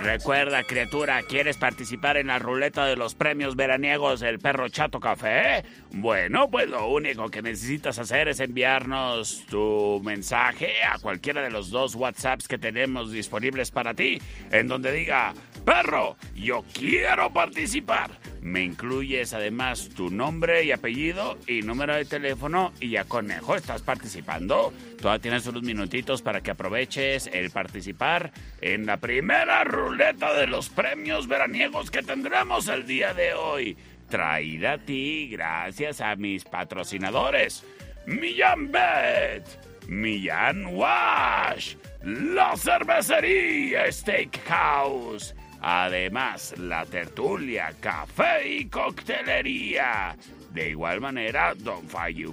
Recuerda, 0.00 0.62
criatura, 0.62 1.22
¿quieres 1.22 1.56
participar 1.56 2.16
en 2.18 2.28
la 2.28 2.38
ruleta 2.38 2.86
de 2.86 2.94
los 2.94 3.16
premios 3.16 3.56
veraniegos 3.56 4.20
del 4.20 4.38
perro 4.38 4.68
Chato 4.68 5.00
Café? 5.00 5.64
Bueno, 5.90 6.48
pues 6.48 6.68
lo 6.68 6.88
único 6.88 7.28
que 7.30 7.42
necesitas 7.42 7.98
hacer 7.98 8.28
es 8.28 8.38
enviarnos 8.38 9.44
tu 9.50 10.00
mensaje 10.04 10.84
a 10.84 11.00
cualquiera 11.00 11.42
de 11.42 11.50
los 11.50 11.70
dos 11.70 11.96
WhatsApps 11.96 12.46
que 12.46 12.56
tenemos 12.56 13.10
disponibles 13.10 13.72
para 13.72 13.92
ti, 13.92 14.22
en 14.52 14.68
donde 14.68 14.92
diga, 14.92 15.34
perro, 15.60 16.16
yo 16.34 16.64
quiero 16.72 17.32
participar. 17.32 18.10
Me 18.40 18.62
incluyes 18.62 19.34
además 19.34 19.90
tu 19.94 20.10
nombre 20.10 20.64
y 20.64 20.72
apellido 20.72 21.38
y 21.46 21.60
número 21.62 21.94
de 21.94 22.06
teléfono 22.06 22.72
y 22.80 22.90
ya 22.90 23.04
conejo, 23.04 23.54
estás 23.54 23.82
participando. 23.82 24.72
Todavía 25.00 25.20
tienes 25.20 25.46
unos 25.46 25.62
minutitos 25.62 26.22
para 26.22 26.40
que 26.40 26.50
aproveches 26.50 27.28
el 27.32 27.50
participar 27.50 28.32
en 28.60 28.86
la 28.86 28.96
primera 28.96 29.64
ruleta 29.64 30.32
de 30.34 30.46
los 30.46 30.70
premios 30.70 31.28
veraniegos 31.28 31.90
que 31.90 32.02
tendremos 32.02 32.68
el 32.68 32.86
día 32.86 33.12
de 33.12 33.34
hoy. 33.34 33.76
Traída 34.08 34.72
a 34.72 34.78
ti 34.78 35.28
gracias 35.30 36.00
a 36.00 36.16
mis 36.16 36.44
patrocinadores. 36.44 37.64
Millán 38.06 38.72
Bet, 38.72 39.44
Millán 39.86 40.66
Wash, 40.66 41.76
la 42.02 42.56
cervecería 42.56 43.92
Steakhouse. 43.92 45.34
Además, 45.62 46.54
la 46.58 46.86
tertulia, 46.86 47.74
café 47.80 48.48
y 48.48 48.66
coctelería. 48.66 50.16
De 50.52 50.70
igual 50.70 51.00
manera, 51.00 51.54
Don 51.54 51.86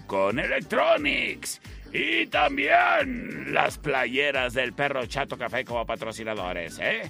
con 0.08 0.40
Electronics. 0.40 1.62
Y 1.94 2.28
también 2.28 3.54
las 3.54 3.78
playeras 3.78 4.54
del 4.54 4.74
perro 4.74 5.06
Chato 5.06 5.38
Café 5.38 5.66
como 5.66 5.86
patrocinadores, 5.86 6.80
¿eh? 6.80 7.10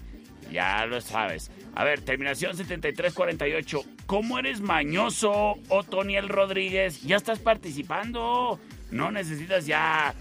Ya 0.52 0.86
lo 0.86 1.02
sabes. 1.02 1.52
A 1.76 1.84
ver, 1.84 2.02
terminación 2.02 2.56
7348. 2.56 3.84
¿Cómo 4.06 4.40
eres 4.40 4.62
mañoso, 4.62 5.56
Otoniel 5.70 6.30
Rodríguez? 6.30 7.02
Ya 7.02 7.18
estás 7.18 7.40
participando. 7.40 8.60
No 8.92 9.12
necesitas 9.12 9.66
ya. 9.66 10.14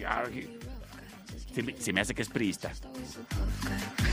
ya 0.00 0.24
se, 1.54 1.62
me, 1.62 1.76
se 1.76 1.92
me 1.92 2.00
hace 2.00 2.14
que 2.14 2.22
es 2.22 2.28
priista. 2.28 2.72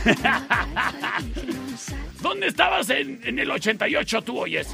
¿Dónde 2.21 2.47
estabas 2.47 2.89
en, 2.89 3.21
en 3.23 3.39
el 3.39 3.51
88 3.51 4.21
tú 4.21 4.39
oyes? 4.39 4.67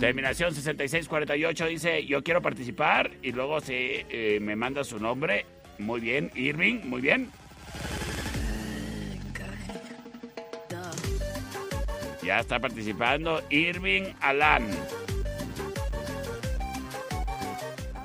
Terminación 0.00 0.54
6648 0.54 1.66
dice, 1.66 2.06
yo 2.06 2.22
quiero 2.22 2.40
participar 2.40 3.10
y 3.20 3.32
luego 3.32 3.60
se 3.60 4.06
eh, 4.08 4.38
me 4.40 4.54
manda 4.54 4.84
su 4.84 5.00
nombre. 5.00 5.44
Muy 5.78 6.00
bien, 6.00 6.30
Irving, 6.36 6.82
muy 6.84 7.00
bien. 7.00 7.30
Ya 12.22 12.40
está 12.40 12.60
participando 12.60 13.42
Irving 13.50 14.12
Alan. 14.20 14.68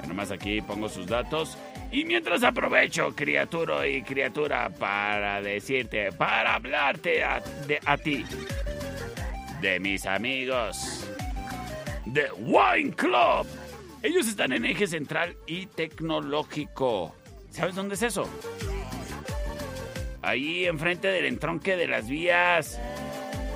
Nomás 0.08 0.32
aquí 0.32 0.62
pongo 0.62 0.90
sus 0.90 1.06
datos. 1.06 1.58
Y 1.94 2.06
mientras 2.06 2.44
aprovecho, 2.44 3.14
criatura 3.16 3.88
y 3.88 4.02
criatura, 4.02 4.68
para 4.68 5.40
decirte, 5.44 6.12
para 6.12 6.56
hablarte 6.56 7.24
a, 7.24 7.40
de, 7.68 7.80
a 7.86 7.98
ti, 7.98 8.26
de 9.62 9.80
mis 9.80 10.08
amigos, 10.08 11.08
de 12.08 12.32
Wine 12.32 12.96
Club. 12.96 13.46
Ellos 14.02 14.28
están 14.28 14.54
en 14.54 14.66
eje 14.66 14.88
central 14.88 15.38
y 15.46 15.68
tecnológico. 15.68 17.14
¿Sabes 17.52 17.76
dónde 17.76 17.94
es 17.94 18.02
eso? 18.02 18.28
Ahí 20.24 20.66
enfrente 20.66 21.10
del 21.10 21.26
entronque 21.26 21.76
de 21.76 21.88
las 21.88 22.10
vías. 22.10 22.82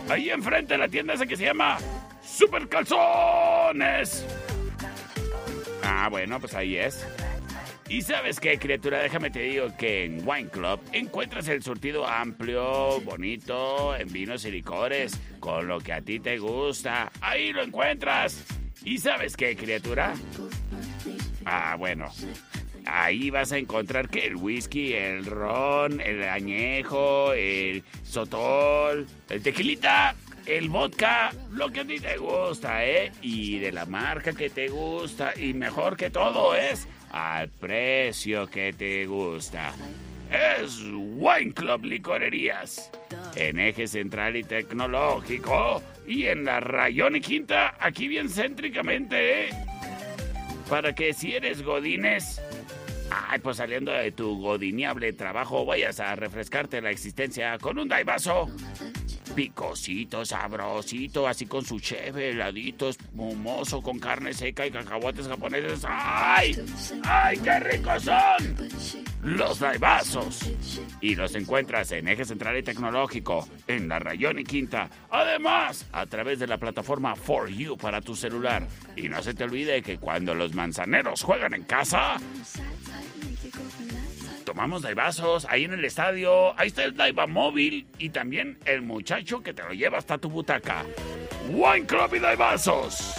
Ahí 0.09 0.29
enfrente 0.29 0.75
de 0.75 0.77
la 0.77 0.87
tienda 0.87 1.15
esa 1.15 1.25
que 1.25 1.37
se 1.37 1.45
llama 1.45 1.79
Super 2.23 2.69
Calzones. 2.69 4.27
Ah, 5.83 6.07
bueno, 6.11 6.39
pues 6.39 6.53
ahí 6.53 6.77
es. 6.77 7.03
Y 7.89 8.01
sabes 8.01 8.41
qué, 8.41 8.59
criatura, 8.59 8.99
déjame 8.99 9.29
te 9.29 9.39
digo 9.39 9.69
que 9.77 10.03
en 10.03 10.27
Wine 10.27 10.49
Club 10.49 10.81
encuentras 10.91 11.47
el 11.47 11.63
surtido 11.63 12.05
amplio, 12.05 12.99
bonito, 13.01 13.95
en 13.95 14.11
vinos 14.11 14.43
y 14.43 14.51
licores, 14.51 15.17
con 15.39 15.67
lo 15.67 15.79
que 15.79 15.93
a 15.93 16.01
ti 16.01 16.19
te 16.19 16.37
gusta. 16.37 17.09
Ahí 17.21 17.53
lo 17.53 17.63
encuentras. 17.63 18.43
¿Y 18.83 18.97
sabes 18.97 19.37
qué, 19.37 19.55
criatura? 19.55 20.15
Ah, 21.45 21.75
bueno. 21.77 22.11
Ahí 22.85 23.29
vas 23.29 23.53
a 23.53 23.57
encontrar 23.57 24.09
que 24.09 24.27
el 24.27 24.35
whisky, 24.35 24.93
el 24.93 25.25
ron, 25.25 26.01
el 26.01 26.23
añejo, 26.23 27.31
el 27.31 27.83
sotol, 28.03 29.07
el 29.29 29.41
tequilita, 29.41 30.13
el 30.45 30.67
vodka, 30.67 31.31
lo 31.51 31.69
que 31.69 31.81
a 31.81 31.85
ti 31.85 31.99
te 31.99 32.17
gusta, 32.17 32.85
¿eh? 32.85 33.13
Y 33.21 33.59
de 33.59 33.71
la 33.71 33.85
marca 33.85 34.33
que 34.33 34.49
te 34.49 34.67
gusta. 34.67 35.33
Y 35.37 35.53
mejor 35.53 35.95
que 35.95 36.09
todo 36.09 36.53
es 36.55 36.87
al 37.11 37.49
precio 37.49 38.47
que 38.47 38.73
te 38.73 39.05
gusta. 39.05 39.73
Es 40.31 40.81
Wine 40.83 41.53
Club 41.53 41.85
Licorerías. 41.85 42.91
En 43.35 43.59
eje 43.59 43.87
central 43.87 44.35
y 44.35 44.43
tecnológico. 44.43 45.81
Y 46.05 46.25
en 46.25 46.45
la 46.45 46.59
Rayón 46.59 47.15
y 47.15 47.21
Quinta, 47.21 47.75
aquí 47.79 48.07
bien 48.07 48.29
céntricamente, 48.29 49.45
¿eh? 49.45 49.49
Para 50.69 50.93
que 50.93 51.13
si 51.13 51.33
eres 51.33 51.63
godines, 51.63 52.41
ay, 53.09 53.39
pues 53.39 53.57
saliendo 53.57 53.91
de 53.91 54.11
tu 54.11 54.41
godineable 54.41 55.13
trabajo, 55.13 55.65
vayas 55.65 55.99
a 55.99 56.15
refrescarte 56.15 56.81
la 56.81 56.91
existencia 56.91 57.57
con 57.57 57.79
un 57.79 57.87
daivaso. 57.87 58.49
Picosito, 59.37 60.25
sabrosito, 60.25 61.27
así 61.27 61.45
con 61.45 61.63
su 61.63 61.79
cheve, 61.79 62.31
heladito, 62.31 62.89
espumoso, 62.89 63.83
con 63.83 63.99
carne 63.99 64.33
seca 64.33 64.65
y 64.65 64.71
cacahuates 64.71 65.27
japoneses. 65.27 65.85
¡Ay! 65.87 66.59
¡Ay, 67.03 67.37
qué 67.37 67.59
ricos 67.59 68.01
son! 68.01 68.57
Los 69.21 69.59
daibazos. 69.59 70.39
Y 71.01 71.13
los 71.13 71.35
encuentras 71.35 71.91
en 71.91 72.07
Eje 72.07 72.25
Central 72.25 72.57
y 72.57 72.63
Tecnológico, 72.63 73.47
en 73.67 73.87
la 73.87 73.99
Rayón 73.99 74.39
y 74.39 74.43
Quinta. 74.43 74.89
Además, 75.11 75.85
a 75.91 76.07
través 76.07 76.39
de 76.39 76.47
la 76.47 76.57
plataforma 76.57 77.15
For 77.15 77.47
You 77.47 77.77
para 77.77 78.01
tu 78.01 78.15
celular. 78.15 78.67
Y 78.95 79.07
no 79.07 79.21
se 79.21 79.35
te 79.35 79.43
olvide 79.43 79.83
que 79.83 79.99
cuando 79.99 80.33
los 80.33 80.55
manzaneros 80.55 81.21
juegan 81.21 81.53
en 81.53 81.63
casa, 81.63 82.17
tomamos 84.57 84.81
daibazos 84.81 85.45
ahí 85.51 85.65
en 85.65 85.73
el 85.73 85.85
estadio. 85.85 86.59
Ahí 86.59 86.69
está 86.69 86.83
el 86.83 86.95
daiva 86.95 87.27
móvil 87.27 87.85
y 87.99 88.09
también 88.09 88.57
el 88.65 88.81
muchacho 88.81 89.43
que 89.43 89.53
te 89.53 89.61
lo 89.61 89.71
lleva 89.71 89.99
hasta 89.99 90.17
tu 90.17 90.31
butaca. 90.31 90.83
Wine 91.47 91.85
Club 91.85 92.15
y 92.15 92.19
daibazos. 92.19 93.13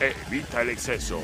Evita 0.00 0.62
el 0.62 0.70
exceso. 0.70 1.20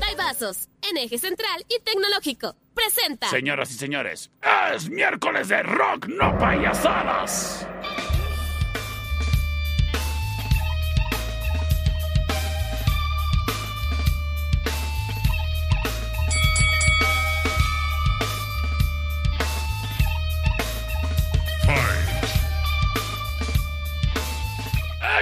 Daibazos, 0.00 0.68
en 0.90 0.96
eje 0.96 1.16
central 1.16 1.64
y 1.68 1.80
tecnológico. 1.84 2.56
Presenta. 2.74 3.28
Señoras 3.28 3.70
y 3.70 3.74
señores, 3.74 4.32
es 4.74 4.90
miércoles 4.90 5.46
de 5.46 5.62
rock, 5.62 6.08
no 6.08 6.36
payasadas. 6.38 7.68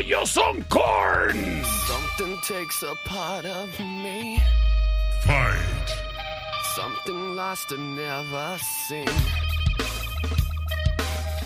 Ellos 0.00 0.30
some 0.30 0.62
corn! 0.70 1.36
Something 1.86 2.38
takes 2.40 2.82
a 2.82 2.94
part 3.04 3.44
of 3.44 3.68
me. 3.78 4.40
Fight. 5.24 5.88
Something 6.74 7.36
lost 7.36 7.70
and 7.72 7.96
never 7.96 8.56
seen. 8.88 9.08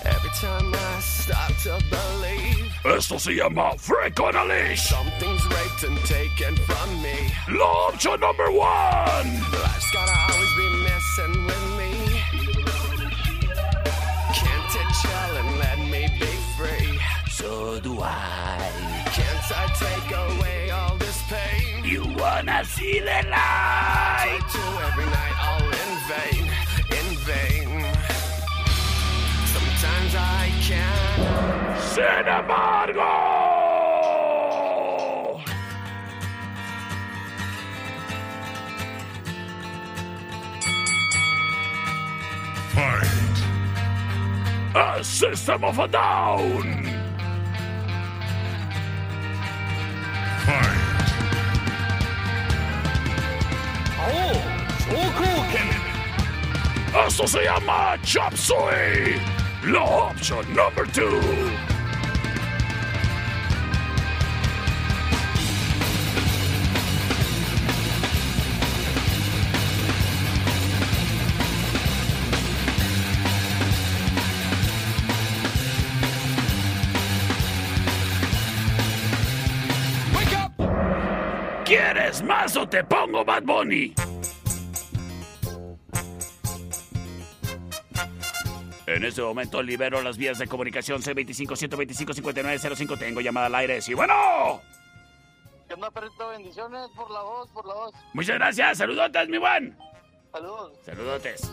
Every 0.05 0.31
time 0.39 0.73
I 0.73 1.01
start 1.01 1.53
to 1.65 1.83
believe 1.91 2.97
Esto 2.97 3.19
se 3.19 3.33
llama 3.33 3.75
Freak 3.77 4.21
on 4.21 4.37
a 4.37 4.45
Leash. 4.45 4.89
something's 4.89 5.45
raped 5.47 5.83
and 5.89 5.99
taken 6.05 6.55
from 6.55 7.03
me. 7.03 7.17
La 7.59 7.89
opción 7.89 8.21
number 8.21 8.51
one. 8.53 9.27
Life's 9.65 9.91
gotta 9.91 10.33
always 10.33 10.55
be 10.55 10.69
messing 10.85 11.45
with 11.47 11.69
me. 11.69 11.74
So 17.75 17.81
do 17.81 18.01
I. 18.01 18.71
Can't 19.07 19.51
I 19.51 19.67
take 19.75 20.11
away 20.17 20.71
all 20.71 20.97
this 20.97 21.21
pain? 21.27 21.85
You 21.85 22.05
wanna 22.17 22.65
see 22.65 23.01
the 23.01 23.21
light? 23.29 23.35
I 23.35 24.39
do 24.55 24.65
every 24.87 25.09
night, 25.19 25.37
all 25.49 25.67
in 25.83 25.93
vain, 26.13 26.45
in 26.99 27.09
vain. 27.27 27.71
Sometimes 29.55 30.15
I 30.15 30.53
can't. 30.69 31.81
Sin 31.91 32.25
embargo. 32.39 33.13
Fight. 42.73 43.39
A 44.77 45.03
System 45.03 45.65
of 45.65 45.79
a 45.81 45.89
Down. 45.89 46.94
Fight. 50.45 50.85
Esto 57.07 57.27
se 57.27 57.45
llama 57.45 57.97
Chop 58.03 58.35
Suey. 58.35 59.21
La 59.65 59.83
opción 59.83 60.45
number 60.55 60.87
two. 60.93 61.74
Más 82.25 82.57
o 82.57 82.69
te 82.69 82.83
pongo 82.85 83.25
Bad 83.25 83.43
Bunny? 83.45 83.95
En 88.87 89.05
este 89.05 89.23
momento 89.23 89.63
libero 89.63 90.03
las 90.03 90.19
vías 90.19 90.39
de 90.39 90.47
comunicación 90.47 91.01
C25-125-5905. 91.01 92.99
Tengo 92.99 93.21
llamada 93.21 93.47
al 93.47 93.55
aire. 93.55 93.81
Sí, 93.81 93.95
bueno. 93.95 94.61
¿Qué 95.67 95.75
onda, 95.75 95.91
perrito? 95.91 96.29
Bendiciones 96.29 96.89
por 96.95 97.11
la 97.11 97.23
voz, 97.23 97.49
por 97.51 97.67
la 97.67 97.75
voz. 97.75 97.95
Muchas 98.13 98.37
gracias. 98.37 98.79
Saludotes, 98.79 99.29
mi 99.29 99.39
buen. 99.39 99.77
Saludos. 100.33 100.73
Saludotes. 100.85 101.51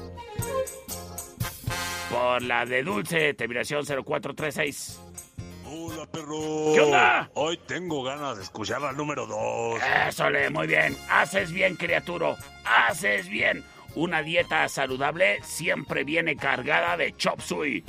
Por 2.11 2.41
la 2.41 2.65
de 2.65 2.83
Dulce, 2.83 3.33
terminación 3.33 3.85
0436. 3.85 4.99
Hola, 5.73 6.05
perro. 6.05 6.73
¿Qué 6.73 6.81
onda? 6.81 7.31
Hoy 7.33 7.57
tengo 7.65 8.03
ganas 8.03 8.35
de 8.35 8.43
escuchar 8.43 8.81
la 8.81 8.91
número 8.91 9.25
2. 9.25 9.79
Eso 10.09 10.29
le, 10.29 10.49
muy 10.49 10.67
bien. 10.67 10.97
Haces 11.09 11.53
bien, 11.53 11.77
criatura. 11.77 12.35
Haces 12.65 13.29
bien. 13.29 13.63
Una 13.95 14.21
dieta 14.21 14.67
saludable 14.67 15.39
siempre 15.43 16.03
viene 16.03 16.35
cargada 16.35 16.97
de 16.97 17.15
chop 17.15 17.39
suey. 17.39 17.85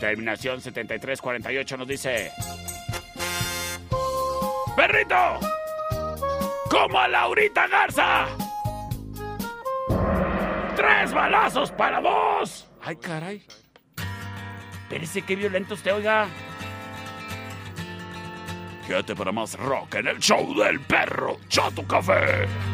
Terminación 0.00 0.60
7348 0.60 1.76
nos 1.78 1.88
dice... 1.88 2.30
¡Perrito! 4.76 5.16
¡Como 6.68 6.98
a 6.98 7.08
Laurita 7.08 7.66
Garza! 7.68 8.26
¡Tres 10.76 11.14
balazos 11.14 11.70
para 11.72 12.00
vos! 12.00 12.68
¡Ay, 12.82 12.96
caray! 12.96 13.46
Espérese, 14.82 15.22
qué 15.22 15.36
violento 15.36 15.72
usted, 15.72 15.94
oiga. 15.94 16.28
Quédate 18.86 19.14
para 19.14 19.32
más 19.32 19.58
rock 19.58 19.94
en 19.94 20.08
el 20.08 20.18
show 20.18 20.54
del 20.54 20.78
perro 20.80 21.38
Chato 21.48 21.82
Café. 21.86 22.73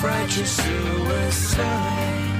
fried 0.00 0.30
suicide. 0.30 2.39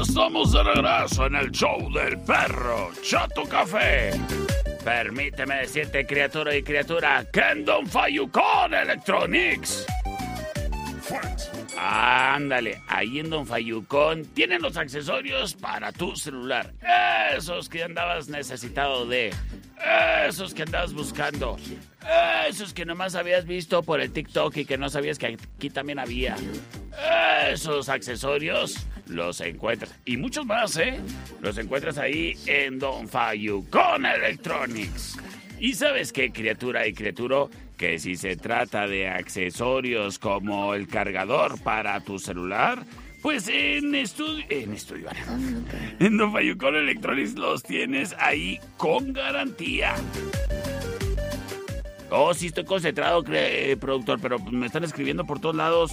Estamos 0.00 0.52
de 0.52 0.62
regreso 0.62 1.26
en 1.26 1.36
el 1.36 1.50
show 1.50 1.90
del 1.90 2.18
perro 2.20 2.90
Chato 3.02 3.44
Café. 3.44 4.10
Permíteme 4.84 5.56
decirte, 5.56 6.06
criatura 6.06 6.54
y 6.54 6.62
criatura, 6.62 7.24
que 7.32 7.40
en 7.40 7.64
Don 7.64 7.86
Fayucón 7.86 8.74
Electronics. 8.74 9.86
Ándale, 11.76 12.80
ahí 12.88 13.18
en 13.18 13.30
Don 13.30 13.46
Fayucón 13.46 14.24
tienen 14.24 14.62
los 14.62 14.76
accesorios 14.76 15.54
para 15.54 15.92
tu 15.92 16.16
celular. 16.16 16.72
Esos 17.36 17.68
que 17.68 17.84
andabas 17.84 18.28
necesitado 18.28 19.06
de. 19.06 19.32
Esos 20.26 20.54
que 20.54 20.62
andabas 20.62 20.94
buscando. 20.94 21.56
Esos 22.48 22.72
que 22.72 22.84
nomás 22.84 23.14
habías 23.14 23.44
visto 23.44 23.82
por 23.82 24.00
el 24.00 24.10
TikTok 24.12 24.56
y 24.56 24.64
que 24.64 24.78
no 24.78 24.88
sabías 24.88 25.18
que 25.18 25.26
aquí 25.26 25.70
también 25.70 25.98
había. 25.98 26.36
Esos 27.50 27.88
accesorios 27.88 28.86
los 29.06 29.40
encuentras. 29.40 29.94
Y 30.04 30.16
muchos 30.16 30.46
más, 30.46 30.76
¿eh? 30.78 30.98
Los 31.40 31.58
encuentras 31.58 31.98
ahí 31.98 32.36
en 32.46 32.78
Don 32.78 33.08
Fayucón 33.08 34.06
Electronics. 34.06 35.18
Y 35.58 35.74
sabes 35.74 36.12
qué, 36.12 36.32
criatura 36.32 36.86
y 36.86 36.92
criaturo, 36.92 37.50
que 37.76 37.98
si 37.98 38.16
se 38.16 38.36
trata 38.36 38.86
de 38.86 39.08
accesorios 39.08 40.18
como 40.18 40.74
el 40.74 40.88
cargador 40.88 41.60
para 41.62 42.00
tu 42.00 42.18
celular, 42.18 42.84
pues 43.22 43.48
en 43.48 43.94
estudio. 43.94 44.44
En 44.48 44.72
estudio. 44.72 45.08
En 45.98 46.16
Don 46.16 46.32
Fayucón 46.32 46.76
Electronics 46.76 47.34
los 47.34 47.62
tienes 47.62 48.14
ahí 48.18 48.60
con 48.76 49.12
garantía. 49.12 49.94
Oh, 52.10 52.32
sí, 52.34 52.46
estoy 52.46 52.64
concentrado, 52.64 53.24
eh, 53.32 53.76
productor, 53.80 54.20
pero 54.20 54.38
me 54.38 54.66
están 54.66 54.84
escribiendo 54.84 55.24
por 55.24 55.40
todos 55.40 55.56
lados. 55.56 55.92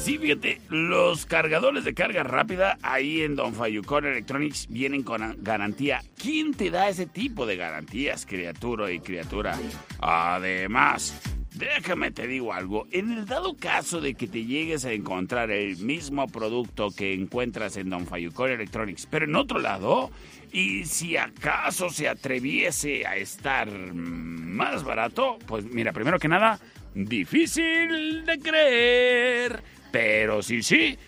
Sí, 0.00 0.16
fíjate, 0.16 0.62
los 0.70 1.26
cargadores 1.26 1.84
de 1.84 1.92
carga 1.92 2.22
rápida 2.22 2.78
ahí 2.80 3.20
en 3.20 3.36
Don 3.36 3.52
Fayucón 3.52 4.06
Electronics 4.06 4.66
vienen 4.70 5.02
con 5.02 5.36
garantía. 5.42 6.00
¿Quién 6.16 6.54
te 6.54 6.70
da 6.70 6.88
ese 6.88 7.04
tipo 7.04 7.44
de 7.44 7.56
garantías, 7.56 8.24
criatura 8.24 8.90
y 8.90 9.00
criatura? 9.00 9.58
Además, 10.00 11.20
déjame 11.54 12.12
te 12.12 12.26
digo 12.26 12.54
algo. 12.54 12.86
En 12.90 13.12
el 13.12 13.26
dado 13.26 13.54
caso 13.56 14.00
de 14.00 14.14
que 14.14 14.26
te 14.26 14.46
llegues 14.46 14.86
a 14.86 14.92
encontrar 14.92 15.50
el 15.50 15.76
mismo 15.76 16.26
producto 16.28 16.90
que 16.90 17.12
encuentras 17.12 17.76
en 17.76 17.90
Don 17.90 18.06
Fayucón 18.06 18.52
Electronics, 18.52 19.06
pero 19.06 19.26
en 19.26 19.36
otro 19.36 19.60
lado, 19.60 20.10
y 20.50 20.86
si 20.86 21.18
acaso 21.18 21.90
se 21.90 22.08
atreviese 22.08 23.06
a 23.06 23.16
estar 23.16 23.70
más 23.70 24.82
barato, 24.82 25.38
pues 25.46 25.66
mira, 25.66 25.92
primero 25.92 26.18
que 26.18 26.28
nada, 26.28 26.58
difícil 26.94 28.24
de 28.24 28.38
creer. 28.38 29.79
Pero 29.90 30.42
sí, 30.42 30.62
sí, 30.62 30.98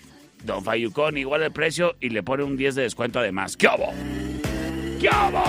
Don 0.45 0.65
Fayucón 0.65 1.17
igual 1.17 1.43
el 1.43 1.53
precio 1.53 1.95
y 2.01 2.11
le 2.11 2.23
pone 2.23 2.43
un 2.43 2.57
10 2.57 2.75
de 2.75 2.83
descuento 2.83 3.19
además. 3.19 3.57
¿Qué 3.57 3.67
hago? 3.69 3.93
¿Qué 5.01 5.09
hago? 5.09 5.45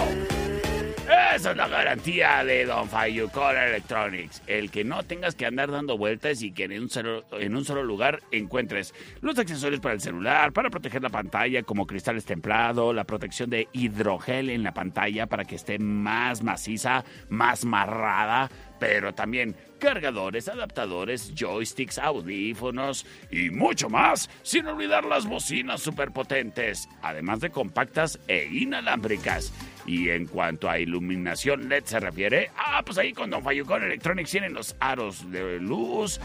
Esa 1.03 1.51
es 1.51 1.57
la 1.57 1.67
garantía 1.67 2.45
de 2.45 2.65
Don 2.65 2.87
Fayucón 2.87 3.57
Electronics. 3.57 4.41
El 4.47 4.71
que 4.71 4.85
no 4.85 5.03
tengas 5.03 5.35
que 5.35 5.45
andar 5.45 5.69
dando 5.69 5.97
vueltas 5.97 6.41
y 6.41 6.53
que 6.53 6.63
en 6.63 6.83
un, 6.83 6.89
solo, 6.89 7.25
en 7.33 7.55
un 7.55 7.65
solo 7.65 7.83
lugar 7.83 8.21
encuentres 8.31 8.93
los 9.19 9.37
accesorios 9.37 9.81
para 9.81 9.95
el 9.95 9.99
celular, 9.99 10.53
para 10.53 10.69
proteger 10.69 11.01
la 11.01 11.09
pantalla 11.09 11.63
como 11.63 11.85
cristales 11.87 12.23
templado, 12.23 12.93
la 12.93 13.03
protección 13.03 13.49
de 13.49 13.67
hidrogel 13.73 14.49
en 14.49 14.63
la 14.63 14.73
pantalla 14.73 15.27
para 15.27 15.43
que 15.43 15.55
esté 15.55 15.77
más 15.77 16.41
maciza, 16.41 17.03
más 17.27 17.65
marrada, 17.65 18.49
pero 18.79 19.13
también 19.13 19.57
cargadores, 19.79 20.47
adaptadores, 20.47 21.33
joysticks, 21.35 21.99
audífonos 21.99 23.05
y 23.29 23.49
mucho 23.49 23.89
más, 23.89 24.29
sin 24.41 24.67
olvidar 24.67 25.03
las 25.03 25.25
bocinas 25.25 25.81
superpotentes, 25.81 26.87
además 27.01 27.41
de 27.41 27.49
compactas 27.49 28.19
e 28.29 28.47
inalámbricas. 28.49 29.51
Y 29.85 30.09
en 30.09 30.27
cuanto 30.27 30.69
a 30.69 30.79
iluminación 30.79 31.67
LED 31.67 31.83
se 31.85 31.99
refiere, 31.99 32.51
ah, 32.57 32.81
pues 32.85 32.97
ahí 32.97 33.13
con 33.13 33.29
Don 33.29 33.43
Fayucón 33.43 33.83
Electronics 33.83 34.31
tienen 34.31 34.53
los 34.53 34.75
aros 34.79 35.29
de 35.29 35.59
luz, 35.59 36.19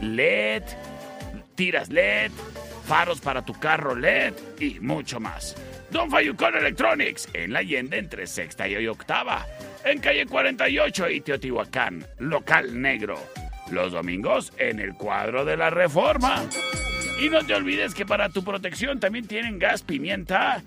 LED, 0.00 0.64
tiras 1.54 1.90
LED, 1.90 2.32
faros 2.86 3.20
para 3.20 3.44
tu 3.44 3.52
carro 3.54 3.94
LED 3.94 4.34
y 4.58 4.80
mucho 4.80 5.20
más. 5.20 5.56
Don 5.90 6.10
Fayucón 6.10 6.56
Electronics, 6.56 7.28
en 7.32 7.52
la 7.52 7.60
Allende 7.60 7.98
entre 7.98 8.26
sexta 8.26 8.68
y 8.68 8.86
octava, 8.86 9.46
en 9.84 10.00
calle 10.00 10.26
48 10.26 11.10
y 11.10 11.20
Teotihuacán, 11.20 12.04
local 12.18 12.80
negro. 12.80 13.18
Los 13.70 13.92
domingos 13.92 14.52
en 14.58 14.80
el 14.80 14.94
cuadro 14.94 15.44
de 15.44 15.56
la 15.56 15.70
Reforma. 15.70 16.44
Y 17.20 17.28
no 17.28 17.44
te 17.44 17.54
olvides 17.54 17.94
que 17.94 18.06
para 18.06 18.28
tu 18.28 18.42
protección 18.42 19.00
también 19.00 19.26
tienen 19.26 19.58
gas 19.58 19.82
pimienta 19.82 20.62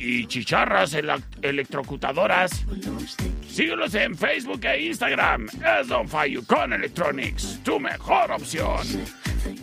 y 0.00 0.26
chicharras 0.26 0.94
elec- 0.94 1.22
electrocutadoras. 1.42 2.64
Síguelos 3.48 3.94
en 3.94 4.16
Facebook 4.16 4.64
e 4.64 4.86
Instagram. 4.86 5.46
Es 5.80 5.88
Don 5.88 6.08
Fayucón 6.08 6.72
Electronics, 6.72 7.60
tu 7.62 7.78
mejor 7.78 8.32
opción. 8.32 8.80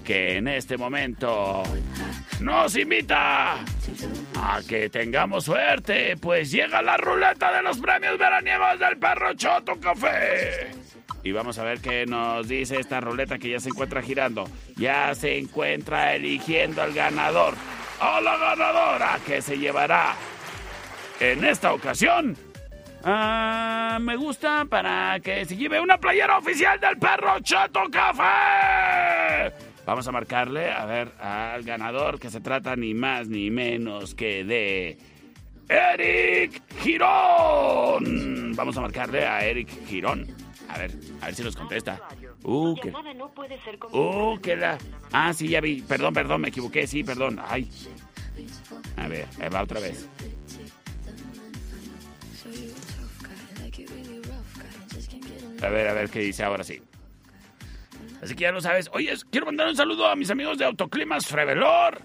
Que 0.03 0.37
en 0.37 0.47
este 0.47 0.77
momento 0.77 1.63
nos 2.39 2.75
invita 2.75 3.53
a 4.35 4.61
que 4.67 4.89
tengamos 4.89 5.45
suerte, 5.45 6.15
pues 6.17 6.51
llega 6.51 6.81
la 6.81 6.97
ruleta 6.97 7.51
de 7.55 7.63
los 7.63 7.77
premios 7.79 8.17
veraniegos 8.17 8.79
del 8.79 8.97
perro 8.97 9.33
Choto 9.33 9.79
Café. 9.79 10.71
Y 11.23 11.31
vamos 11.31 11.57
a 11.57 11.63
ver 11.63 11.79
qué 11.79 12.05
nos 12.05 12.47
dice 12.47 12.79
esta 12.79 13.01
ruleta 13.01 13.37
que 13.37 13.49
ya 13.49 13.59
se 13.59 13.69
encuentra 13.69 14.01
girando. 14.01 14.47
Ya 14.77 15.13
se 15.15 15.37
encuentra 15.37 16.15
eligiendo 16.15 16.81
al 16.81 16.93
ganador. 16.93 17.55
O 17.99 18.21
la 18.21 18.37
ganadora 18.37 19.19
que 19.25 19.41
se 19.41 19.57
llevará 19.57 20.13
en 21.19 21.43
esta 21.43 21.73
ocasión. 21.73 22.37
Ah, 23.03 23.97
me 24.01 24.15
gusta 24.15 24.65
para 24.65 25.19
que 25.19 25.45
se 25.45 25.55
lleve 25.55 25.79
una 25.79 25.97
playera 25.97 26.37
oficial 26.37 26.79
del 26.79 26.97
perro 26.97 27.39
Chato 27.39 27.81
Café. 27.91 29.53
Vamos 29.85 30.07
a 30.07 30.11
marcarle, 30.11 30.71
a 30.71 30.85
ver, 30.85 31.11
al 31.19 31.63
ganador 31.63 32.19
que 32.19 32.29
se 32.29 32.41
trata 32.41 32.75
ni 32.75 32.93
más 32.93 33.29
ni 33.29 33.49
menos 33.49 34.13
que 34.13 34.43
de 34.43 34.97
Eric 35.69 36.61
Girón. 36.81 38.53
Vamos 38.55 38.77
a 38.77 38.81
marcarle 38.81 39.25
a 39.25 39.45
Eric 39.45 39.69
Girón. 39.87 40.27
A 40.69 40.77
ver, 40.77 40.91
a 41.21 41.27
ver 41.27 41.35
si 41.35 41.43
nos 41.43 41.55
contesta. 41.55 42.01
Uh, 42.47 42.75
que... 42.75 42.93
Uh, 43.91 44.39
que 44.39 44.55
la... 44.55 44.77
Ah, 45.11 45.33
sí, 45.33 45.49
ya 45.49 45.59
vi. 45.59 45.81
Perdón, 45.81 46.13
perdón, 46.13 46.39
me 46.39 46.47
equivoqué. 46.47 46.87
Sí, 46.87 47.03
perdón. 47.03 47.41
Ay. 47.45 47.69
A 48.95 49.09
ver, 49.09 49.27
ahí 49.41 49.49
va 49.49 49.63
otra 49.63 49.81
vez. 49.81 50.07
A 55.61 55.67
ver, 55.67 55.87
a 55.89 55.93
ver 55.93 56.09
qué 56.09 56.19
dice 56.19 56.43
ahora 56.43 56.63
sí. 56.63 56.81
Así 58.21 58.33
que 58.33 58.43
ya 58.43 58.53
lo 58.53 58.61
sabes. 58.61 58.89
Oye, 58.93 59.13
quiero 59.29 59.47
mandar 59.47 59.67
un 59.67 59.75
saludo 59.75 60.07
a 60.07 60.15
mis 60.15 60.29
amigos 60.29 60.57
de 60.57 60.63
Autoclimas 60.63 61.27
Frevelor. 61.27 62.01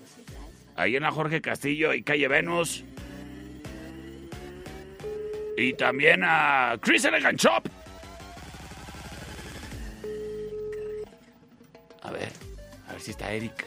Ahí 0.75 0.97
en 0.97 1.05
la 1.05 1.13
Jorge 1.13 1.41
Castillo 1.41 1.95
y 1.95 2.03
Calle 2.03 2.27
Venus. 2.27 2.85
Y 5.57 5.75
también 5.75 6.23
a 6.25 6.77
Chris 6.81 7.05
Elegant 7.05 7.39
Shop. 7.39 7.69
A 12.03 12.11
ver, 12.11 12.33
a 12.89 12.93
ver 12.93 13.01
si 13.01 13.11
está 13.13 13.31
Eric. 13.31 13.67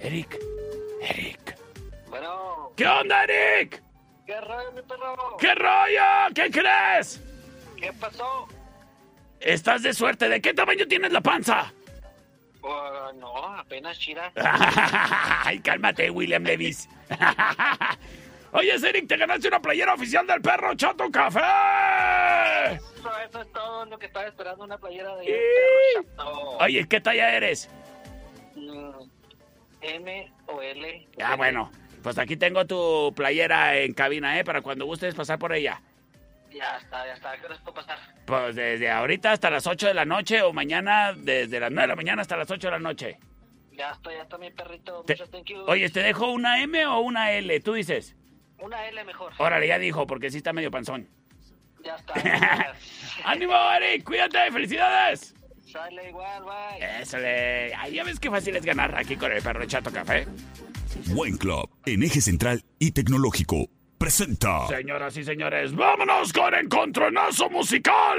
Eric, 0.00 0.38
Eric. 1.00 1.56
Bueno, 2.08 2.72
¿Qué 2.76 2.86
onda, 2.86 3.24
Eric? 3.24 3.82
¿qué 4.26 4.40
rollo, 4.40 4.72
mi 4.72 4.82
perro? 4.82 5.36
¿Qué 5.38 5.54
rollo? 5.54 6.34
¿Qué 6.34 6.50
crees? 6.50 7.20
¿Qué 7.76 7.92
pasó? 7.94 8.48
Estás 9.40 9.82
de 9.82 9.92
suerte. 9.92 10.28
¿De 10.28 10.40
qué 10.40 10.54
tamaño 10.54 10.86
tienes 10.86 11.12
la 11.12 11.20
panza? 11.20 11.72
Uh, 12.62 13.12
no, 13.18 13.44
apenas 13.58 13.98
chira. 13.98 14.32
Ay, 14.36 15.58
cálmate, 15.60 16.10
William 16.10 16.44
Davis. 16.44 16.88
Oye, 18.52 18.74
Eric, 18.74 19.08
te 19.08 19.16
ganaste 19.16 19.48
una 19.48 19.60
playera 19.60 19.94
oficial 19.94 20.26
del 20.26 20.40
perro 20.42 20.74
Chato 20.74 21.10
Café. 21.10 21.40
Eso, 22.74 23.10
eso 23.28 23.40
es 23.40 23.52
todo 23.52 23.86
lo 23.86 23.98
que 23.98 24.06
estaba 24.06 24.26
esperando, 24.26 24.64
una 24.64 24.76
playera 24.78 25.16
de 25.16 25.24
¡Y! 25.24 25.28
perro 25.28 26.02
chato. 26.16 26.58
Oye, 26.58 26.86
¿qué 26.88 27.00
talla 27.00 27.34
eres? 27.34 27.70
Mm, 28.54 28.90
M 29.80 30.32
o 30.46 30.60
L. 30.62 31.08
Ah, 31.22 31.36
bueno. 31.36 31.70
Pues 32.02 32.18
aquí 32.18 32.36
tengo 32.36 32.66
tu 32.66 33.12
playera 33.16 33.78
en 33.78 33.94
cabina, 33.94 34.38
¿eh? 34.38 34.44
Para 34.44 34.60
cuando 34.60 34.84
gustes 34.86 35.14
pasar 35.14 35.38
por 35.38 35.52
ella. 35.54 35.80
Ya 36.52 36.76
está, 36.76 37.06
ya 37.06 37.12
está. 37.14 37.38
¿Qué 37.38 37.46
hora 37.46 37.56
puedo 37.64 37.74
pasar? 37.76 37.98
Pues 38.26 38.54
desde 38.56 38.90
ahorita 38.90 39.32
hasta 39.32 39.48
las 39.50 39.66
8 39.66 39.86
de 39.86 39.94
la 39.94 40.04
noche 40.04 40.42
o 40.42 40.52
mañana 40.52 41.12
desde 41.16 41.60
las 41.60 41.70
9 41.70 41.82
de 41.82 41.88
la 41.88 41.96
mañana 41.96 42.22
hasta 42.22 42.36
las 42.36 42.50
8 42.50 42.66
de 42.66 42.70
la 42.72 42.78
noche. 42.80 43.18
Ya 43.72 43.92
está, 43.92 44.12
ya 44.12 44.22
está 44.22 44.36
mi 44.36 44.50
perrito. 44.50 45.02
Te- 45.06 45.14
Muchas 45.14 45.30
thank 45.30 45.46
you. 45.46 45.64
Oye, 45.66 45.88
¿te 45.90 46.00
dejo 46.00 46.30
una 46.32 46.60
M 46.60 46.84
o 46.86 46.98
una 47.00 47.32
L? 47.32 47.58
Tú 47.60 47.72
dices. 47.74 48.14
Una 48.62 48.86
L 48.86 49.04
mejor. 49.04 49.32
Órale, 49.38 49.66
ya 49.66 49.78
dijo, 49.78 50.06
porque 50.06 50.30
sí 50.30 50.36
está 50.38 50.52
medio 50.52 50.70
panzón. 50.70 51.08
Ya 51.84 51.96
está. 51.96 52.14
¡Ánimo, 53.24 53.54
Eric! 53.76 54.04
¡Cuídate! 54.04 54.52
¡Felicidades! 54.52 55.34
Sale 55.60 56.08
igual, 56.08 56.44
bye. 56.44 57.00
Eso 57.00 57.18
le... 57.18 57.74
Ay, 57.74 57.94
ya 57.94 58.04
ves 58.04 58.20
qué 58.20 58.30
fácil 58.30 58.54
es 58.54 58.64
ganar 58.64 58.96
aquí 58.96 59.16
con 59.16 59.32
el 59.32 59.42
perro 59.42 59.64
Chato 59.64 59.90
Café. 59.90 60.26
Wine 61.08 61.38
Club, 61.38 61.68
en 61.86 62.02
eje 62.04 62.20
central 62.20 62.62
y 62.78 62.92
tecnológico, 62.92 63.68
presenta. 63.98 64.68
Señoras 64.68 65.16
y 65.16 65.24
señores, 65.24 65.74
vámonos 65.74 66.32
con 66.32 66.54
Encontronazo 66.54 67.50
Musical. 67.50 68.18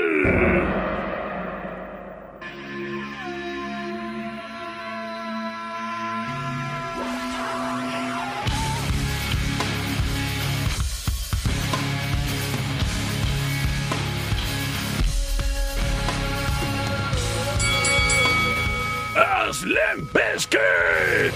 Es 19.16 19.64
Limp 19.64 20.12
Bizkit. 20.12 21.34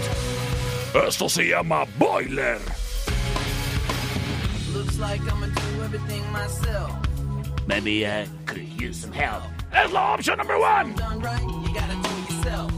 Esto 1.08 1.30
se 1.30 1.44
llama 1.44 1.86
Boiler. 2.00 2.60
Looks 4.74 4.98
like 4.98 5.22
I'ma 5.32 5.48
do 5.48 5.84
everything 5.84 6.24
myself. 6.32 6.92
Maybe 7.68 8.08
I 8.08 8.28
could 8.46 8.68
use 8.82 8.98
some 9.02 9.12
help. 9.12 9.44
Es 9.72 9.92
la 9.92 10.16
opción 10.16 10.38
number 10.38 10.58
one. 10.58 10.94
Done 10.96 11.20
right, 11.20 11.42
you 11.42 11.74
gotta 11.74 11.94
do 11.94 12.10
it 12.10 12.30
yourself. 12.32 12.72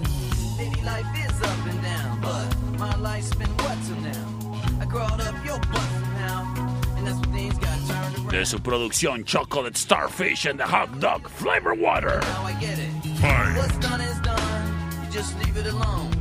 Maybe 0.58 0.82
life 0.82 1.06
is 1.16 1.41
up 1.43 1.66
and 1.68 1.82
down, 1.82 2.20
but 2.22 2.80
my 2.80 2.95
life's 2.97 3.34
been 3.36 3.47
what 3.47 3.78
till 3.88 3.95
now? 4.02 4.82
I 4.82 4.86
crawled 4.86 5.22
up 5.22 5.45
your 5.45 5.60
butt 5.60 5.80
somehow, 5.80 6.43
and 6.97 7.08
that's 7.08 7.20
when 7.20 7.32
things 7.32 7.58
got 7.58 7.78
turned 7.88 8.18
around. 8.18 8.32
De 8.32 8.45
su 8.45 8.60
producción 8.60 9.24
Chocolate 9.26 9.78
Starfish 9.78 10.45
and 10.45 10.60
the 10.60 10.66
Hot 10.66 11.00
Dog 11.00 11.30
Flavor 11.30 11.74
Water. 11.74 12.20
Now 12.22 12.43
I 12.43 12.54
get 12.60 12.78
it. 12.78 12.89
Fight. 13.22 13.56
What's 13.56 13.78
done 13.78 14.02
is 14.02 14.20
done. 14.20 14.39
Just 15.12 15.36
leave 15.43 15.57
it 15.57 15.66
alone. 15.66 16.12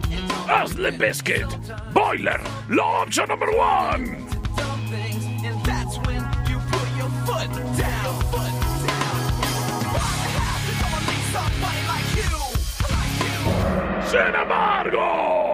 Es 0.48 0.74
Limp 0.74 0.98
Bizkit. 0.98 1.46
Boiler. 1.92 2.40
La 2.70 3.02
opción 3.02 3.28
number 3.28 3.50
one. 3.50 4.16
things, 4.90 5.24
and 5.44 5.62
that's 5.64 5.98
when 6.06 6.22
you 6.48 6.58
put 6.72 6.88
your 6.96 7.10
foot 7.26 7.50
down. 7.76 8.14
Foot 8.32 8.54
down. 8.88 9.20
Why 9.92 10.14
have 10.40 10.62
to 10.68 10.74
come 10.80 10.94
and 10.96 11.06
be 11.06 11.18
somebody 11.36 11.82
like 11.92 12.08
you? 12.16 12.32
Like 12.94 13.14
you. 13.24 14.08
Sin 14.08 14.34
embargo. 14.34 15.47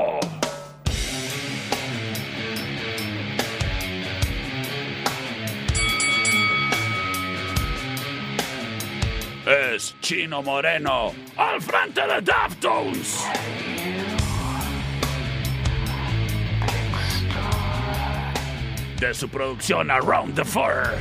Es 9.46 9.94
Chino 10.00 10.42
Moreno 10.42 11.12
al 11.36 11.60
frente 11.60 12.00
de 12.00 12.22
Daftones. 12.22 13.26
De 18.98 19.12
su 19.12 19.28
producción 19.28 19.90
Around 19.90 20.34
the 20.34 20.44
Fur. 20.46 20.94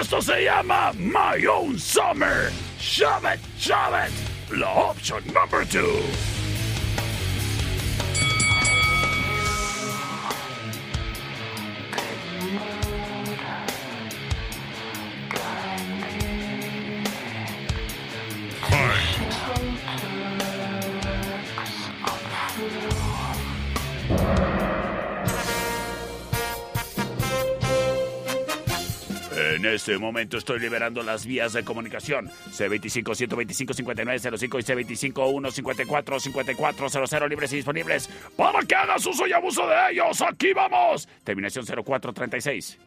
Esto 0.00 0.22
se 0.22 0.44
llama 0.44 0.92
My 0.92 1.44
Own 1.46 1.76
Summer. 1.76 2.52
Shove 2.78 3.24
it, 3.24 3.40
shove 3.58 3.94
it. 3.94 4.12
La 4.56 4.68
opción 4.68 5.24
number 5.32 5.64
two. 5.64 6.35
Este 29.86 29.98
momento 29.98 30.36
estoy 30.36 30.58
liberando 30.58 31.00
las 31.04 31.24
vías 31.24 31.52
de 31.52 31.62
comunicación. 31.62 32.28
C25-125-5905 32.50 34.58
y 34.58 34.64
C25-154-5400 35.12 37.28
libres 37.28 37.52
y 37.52 37.56
disponibles 37.56 38.08
para 38.36 38.62
que 38.62 38.74
hagas 38.74 39.06
uso 39.06 39.28
y 39.28 39.32
abuso 39.32 39.64
de 39.68 39.76
ellos. 39.92 40.20
¡Aquí 40.22 40.52
vamos! 40.52 41.08
Terminación 41.22 41.64
0436. 41.64 42.78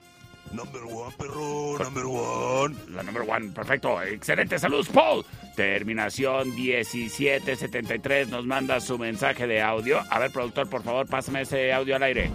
Number 0.51 0.83
one, 0.83 1.15
perro. 1.17 1.77
Number 1.81 2.03
one. 2.05 2.75
La 2.89 3.01
number 3.01 3.23
one, 3.25 3.53
perfecto. 3.53 4.01
Excelente, 4.01 4.59
saludos, 4.59 4.89
Paul. 4.89 5.23
Terminación 5.55 6.53
1773 6.53 8.27
nos 8.27 8.45
manda 8.45 8.81
su 8.81 8.99
mensaje 8.99 9.47
de 9.47 9.61
audio. 9.61 10.01
A 10.09 10.19
ver, 10.19 10.31
productor, 10.31 10.69
por 10.69 10.83
favor, 10.83 11.07
pásame 11.07 11.43
ese 11.43 11.71
audio 11.71 11.95
al 11.95 12.03
aire. 12.03 12.29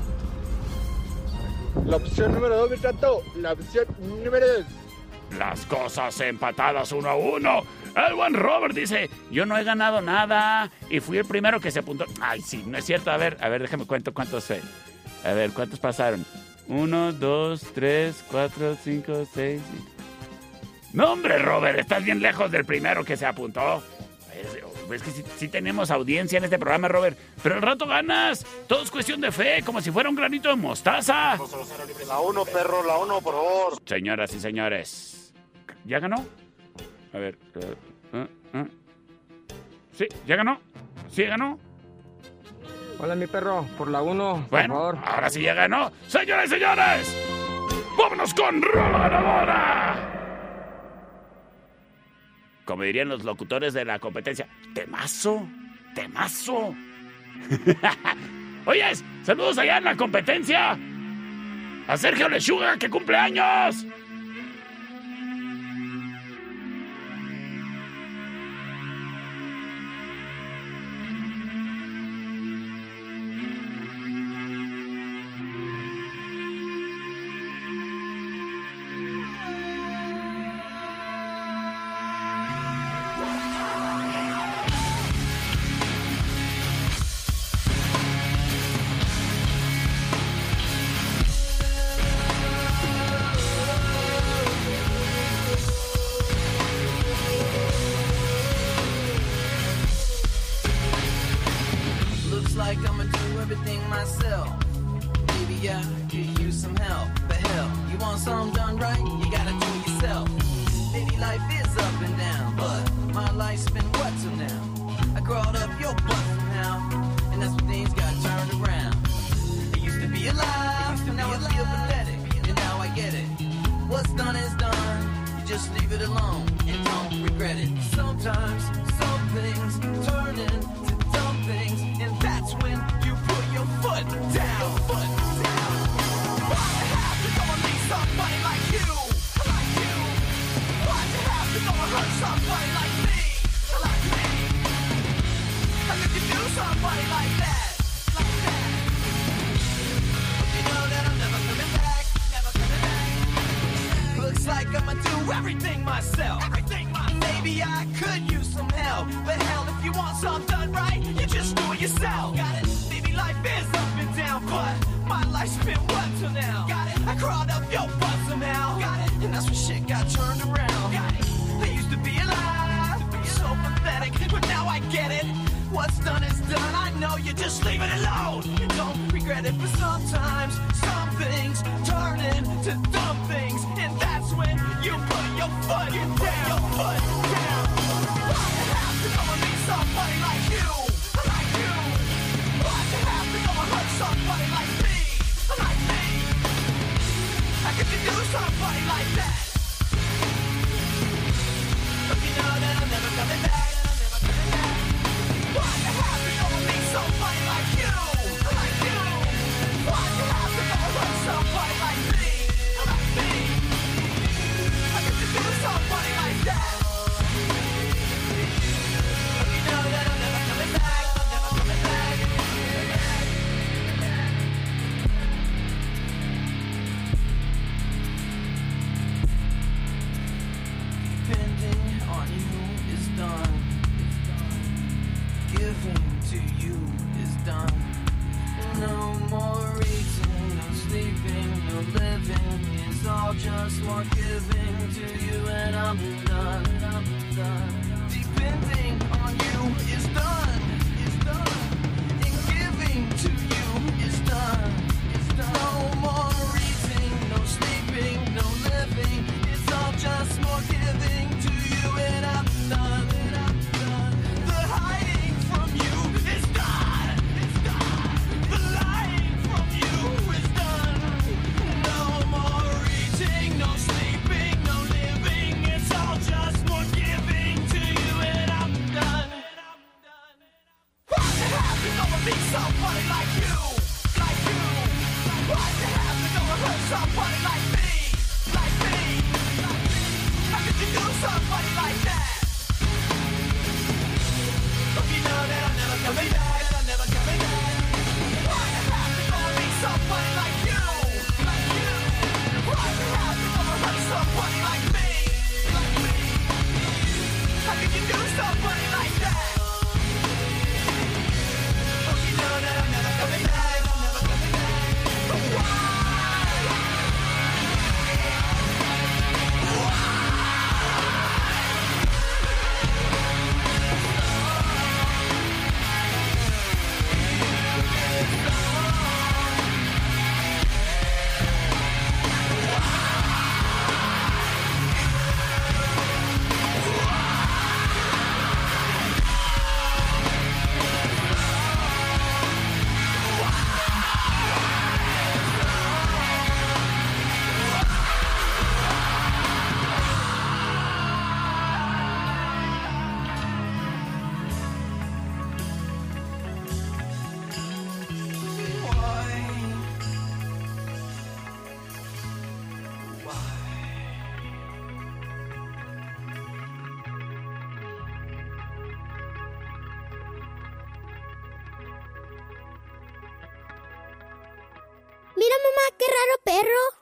La 1.87 1.97
opción 1.97 2.33
número 2.33 2.57
dos, 2.57 2.71
mi 2.71 2.77
trato. 2.77 3.23
La 3.37 3.53
opción 3.53 3.87
número 4.01 4.47
dos. 4.47 4.65
Las 5.39 5.67
cosas 5.67 6.19
empatadas 6.21 6.93
uno 6.93 7.09
a 7.09 7.17
uno. 7.17 7.63
El 7.97 8.15
buen 8.15 8.35
Robert 8.35 8.75
dice, 8.75 9.11
yo 9.31 9.47
no 9.47 9.59
he 9.59 9.65
ganado 9.65 10.01
nada 10.01 10.71
y 10.89 11.01
fui 11.01 11.19
el 11.19 11.25
primero 11.25 11.61
que 11.61 11.71
se 11.71 11.81
apuntó. 11.81 12.07
Ay, 12.21 12.41
sí, 12.41 12.65
no 12.67 12.79
es 12.79 12.85
cierto. 12.85 13.11
A 13.11 13.17
ver, 13.17 13.37
a 13.41 13.49
ver, 13.49 13.63
déjame 13.63 13.87
cuento 13.87 14.15
cuántos 14.15 14.45
fue. 14.45 14.61
A 15.25 15.33
ver, 15.33 15.53
¿cuántos 15.53 15.79
pasaron? 15.79 16.25
Uno, 16.69 17.13
dos, 17.13 17.63
tres, 17.75 18.25
cuatro, 18.31 18.77
cinco, 18.83 19.27
seis. 19.33 19.61
No, 20.93 21.13
hombre, 21.13 21.39
Robert, 21.39 21.79
estás 21.79 22.05
bien 22.05 22.21
lejos 22.21 22.51
del 22.51 22.65
primero 22.65 23.05
que 23.05 23.17
se 23.17 23.27
apuntó. 23.27 23.83
Es, 24.93 25.03
que 25.03 25.11
sí, 25.11 25.25
sí 25.39 25.49
tenemos 25.49 25.91
audiencia 25.91 26.39
en 26.39 26.45
este 26.45 26.59
programa, 26.59 26.89
Robert. 26.89 27.19
Pero 27.43 27.57
el 27.57 27.63
rato 27.63 27.87
ganas. 27.87 28.45
Todo 28.69 28.83
es 28.83 28.91
cuestión 28.91 29.21
de 29.21 29.33
fe, 29.33 29.63
como 29.65 29.81
si 29.81 29.91
fuera 29.91 30.09
un 30.09 30.15
granito 30.17 30.49
de 30.49 30.57
mostaza. 30.57 31.37
La 32.07 32.21
uno, 32.21 32.45
perro, 32.45 32.83
la 32.85 32.99
uno, 32.99 33.21
por 33.21 33.35
favor. 33.35 33.79
Señoras 33.87 34.33
y 34.35 34.41
señores, 34.41 35.33
¿ya 35.85 35.99
ganó? 36.01 36.17
A 37.13 37.19
ver. 37.19 37.39
eh, 37.55 37.75
eh, 38.13 38.27
eh. 38.55 38.67
Sí, 39.93 40.07
¿ya 40.27 40.37
ganó? 40.37 40.61
¿Sí 41.11 41.23
ganó? 41.25 41.59
Hola, 42.99 43.15
mi 43.15 43.27
perro. 43.27 43.67
Por 43.77 43.89
la 43.91 44.03
uno, 44.03 44.35
por 44.49 44.51
Bueno, 44.51 44.75
favor. 44.75 44.99
ahora 45.05 45.31
sí 45.31 45.43
ya 45.43 45.55
ganó. 45.55 45.91
Señores 46.09 46.47
y 46.47 46.55
señores, 46.55 47.17
vámonos 47.99 48.33
con 48.35 48.63
Rola 48.63 49.09
Ganadora. 49.09 50.24
Como 52.65 52.83
dirían 52.83 53.09
los 53.09 53.25
locutores 53.25 53.75
de 53.75 53.85
la 53.85 53.99
competencia, 53.99 54.49
temazo, 54.75 55.47
temazo. 55.95 56.75
Oyes, 58.67 59.05
saludos 59.23 59.59
allá 59.59 59.79
en 59.79 59.85
la 59.85 59.97
competencia. 59.97 60.79
A 61.87 61.97
Sergio 61.99 62.29
Lechuga, 62.29 62.79
que 62.79 62.89
cumple 62.89 63.17
años. 63.17 63.85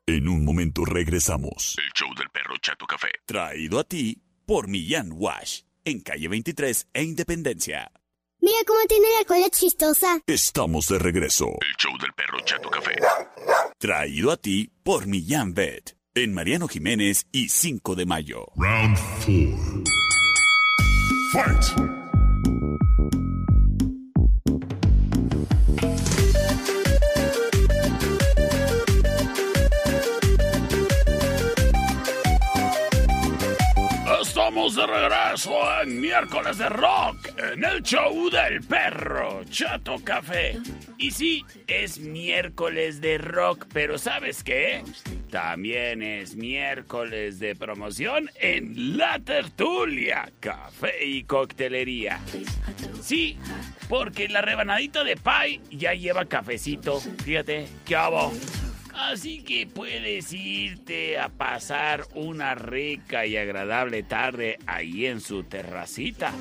En 0.07 0.29
un 0.29 0.45
momento 0.45 0.85
regresamos. 0.85 1.77
El 1.79 1.91
show 1.95 2.09
del 2.17 2.29
perro 2.31 2.55
Chato 2.61 2.87
Café. 2.87 3.09
Traído 3.25 3.79
a 3.79 3.85
ti 3.85 4.21
por 4.47 4.69
Millán 4.69 5.11
Wash. 5.13 5.63
En 5.85 6.01
calle 6.01 6.29
23 6.29 6.89
e 6.93 7.03
Independencia. 7.03 7.91
Mira 8.41 8.59
cómo 8.67 8.81
tiene 8.89 9.07
la 9.19 9.25
cola 9.25 9.49
chistosa. 9.51 10.21
Estamos 10.27 10.89
de 10.89 10.99
regreso. 10.99 11.47
El 11.47 11.77
show 11.79 11.97
del 11.99 12.13
perro 12.13 12.39
Chato 12.45 12.69
Café. 12.69 12.97
Traído 13.79 14.33
a 14.33 14.37
ti 14.37 14.71
por 14.83 15.07
Millán 15.07 15.55
Vet. 15.55 15.97
En 16.15 16.35
Mariano 16.35 16.69
Jiménez 16.69 17.27
y 17.33 17.49
5 17.49 17.95
de 17.95 18.07
mayo. 18.07 18.47
Round 18.57 18.99
4. 19.25 19.85
Fight. 21.33 22.02
De 34.75 34.87
regreso 34.87 35.83
en 35.83 36.01
miércoles 36.01 36.57
de 36.57 36.69
rock 36.69 37.29
en 37.37 37.63
el 37.63 37.83
show 37.83 38.31
del 38.31 38.63
perro 38.63 39.45
Chato 39.45 39.97
Café. 40.03 40.59
Y 40.97 41.11
sí, 41.11 41.45
es 41.67 41.99
miércoles 41.99 43.01
de 43.01 43.19
rock, 43.19 43.67
pero 43.73 43.99
¿sabes 43.99 44.43
qué? 44.43 44.83
También 45.31 46.03
es 46.03 46.37
miércoles 46.37 47.39
de 47.39 47.55
promoción 47.55 48.31
en 48.41 48.97
La 48.97 49.19
Tertulia, 49.19 50.31
café 50.41 51.05
y 51.05 51.25
coctelería. 51.25 52.21
Sí, 53.03 53.37
porque 53.89 54.29
la 54.29 54.41
rebanadita 54.41 55.05
de 55.05 55.17
pie 55.17 55.61
ya 55.71 55.93
lleva 55.93 56.25
cafecito. 56.25 57.01
Fíjate, 57.25 57.67
¿qué 57.85 57.97
hago? 57.97 58.33
Así 58.95 59.43
que 59.43 59.67
puedes 59.67 60.33
irte 60.33 61.19
a 61.19 61.29
pasar 61.29 62.05
una 62.15 62.55
rica 62.55 63.27
y 63.27 63.37
agradable 63.37 64.03
tarde 64.03 64.59
ahí 64.67 65.07
en 65.07 65.21
su 65.21 65.45
terracita. 65.45 66.33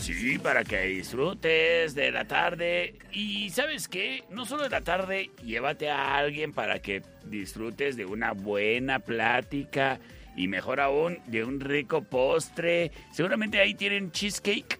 Sí, 0.00 0.38
para 0.38 0.64
que 0.64 0.80
disfrutes 0.82 1.94
de 1.94 2.10
la 2.10 2.24
tarde. 2.24 2.94
Y 3.12 3.50
sabes 3.50 3.88
qué, 3.88 4.24
no 4.30 4.46
solo 4.46 4.64
de 4.64 4.70
la 4.70 4.80
tarde, 4.80 5.30
llévate 5.44 5.90
a 5.90 6.16
alguien 6.16 6.52
para 6.52 6.80
que 6.80 7.02
disfrutes 7.24 7.96
de 7.96 8.06
una 8.06 8.32
buena 8.32 8.98
plática 8.98 10.00
y 10.36 10.48
mejor 10.48 10.80
aún 10.80 11.18
de 11.26 11.44
un 11.44 11.60
rico 11.60 12.02
postre. 12.02 12.92
Seguramente 13.12 13.60
ahí 13.60 13.74
tienen 13.74 14.10
cheesecake 14.10 14.78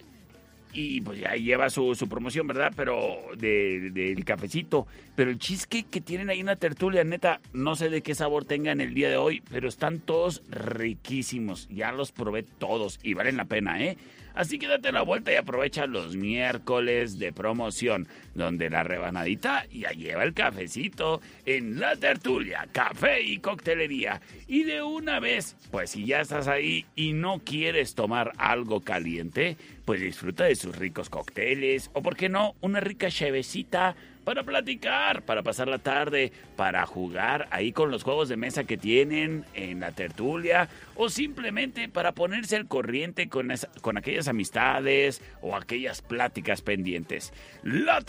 y 0.73 1.01
pues 1.01 1.19
ya 1.19 1.35
lleva 1.35 1.69
su, 1.69 1.95
su 1.95 2.07
promoción, 2.07 2.47
¿verdad? 2.47 2.73
Pero 2.75 3.17
del 3.37 3.93
de, 3.93 4.13
del 4.13 4.25
cafecito. 4.25 4.87
Pero 5.15 5.31
el 5.31 5.39
cheesecake 5.39 5.89
que 5.89 6.01
tienen 6.01 6.29
ahí 6.29 6.39
en 6.39 6.45
la 6.47 6.55
tertulia, 6.55 7.03
neta, 7.03 7.41
no 7.53 7.75
sé 7.75 7.89
de 7.89 8.01
qué 8.01 8.15
sabor 8.15 8.45
tengan 8.45 8.81
el 8.81 8.93
día 8.93 9.09
de 9.09 9.17
hoy, 9.17 9.41
pero 9.49 9.67
están 9.67 9.99
todos 9.99 10.43
riquísimos. 10.49 11.67
Ya 11.69 11.91
los 11.91 12.11
probé 12.11 12.43
todos 12.43 12.99
y 13.03 13.13
valen 13.13 13.37
la 13.37 13.45
pena, 13.45 13.81
¿eh? 13.83 13.97
Así 14.33 14.59
que 14.59 14.67
date 14.67 14.91
la 14.91 15.01
vuelta 15.01 15.31
y 15.31 15.35
aprovecha 15.35 15.85
los 15.87 16.15
miércoles 16.15 17.19
de 17.19 17.33
promoción, 17.33 18.07
donde 18.33 18.69
la 18.69 18.83
rebanadita 18.83 19.65
ya 19.71 19.91
lleva 19.91 20.23
el 20.23 20.33
cafecito 20.33 21.21
en 21.45 21.79
la 21.79 21.95
tertulia, 21.95 22.67
café 22.71 23.21
y 23.21 23.39
coctelería. 23.39 24.21
Y 24.47 24.63
de 24.63 24.81
una 24.81 25.19
vez, 25.19 25.55
pues 25.71 25.91
si 25.91 26.05
ya 26.05 26.21
estás 26.21 26.47
ahí 26.47 26.85
y 26.95 27.13
no 27.13 27.41
quieres 27.43 27.95
tomar 27.95 28.33
algo 28.37 28.81
caliente, 28.81 29.57
pues 29.85 29.99
disfruta 30.01 30.45
de 30.45 30.55
sus 30.55 30.77
ricos 30.77 31.09
cócteles 31.09 31.89
o, 31.93 32.01
por 32.01 32.15
qué 32.15 32.29
no, 32.29 32.55
una 32.61 32.79
rica 32.79 33.09
chevecita 33.09 33.95
para 34.23 34.43
platicar, 34.43 35.23
para 35.23 35.41
pasar 35.41 35.67
la 35.67 35.79
tarde, 35.79 36.31
para 36.55 36.85
jugar 36.85 37.47
ahí 37.51 37.71
con 37.71 37.91
los 37.91 38.03
juegos 38.03 38.29
de 38.29 38.37
mesa 38.37 38.63
que 38.65 38.77
tienen 38.77 39.45
en 39.53 39.79
la 39.79 39.91
tertulia 39.91 40.69
o 40.95 41.09
simplemente 41.09 41.89
para 41.89 42.11
ponerse 42.11 42.55
al 42.55 42.67
corriente 42.67 43.29
con, 43.29 43.51
con 43.81 43.97
aquellas 43.97 44.27
amistades 44.27 45.21
o 45.41 45.55
aquellas 45.55 46.01
pláticas 46.01 46.61
pendientes. 46.61 47.33
La 47.63 48.01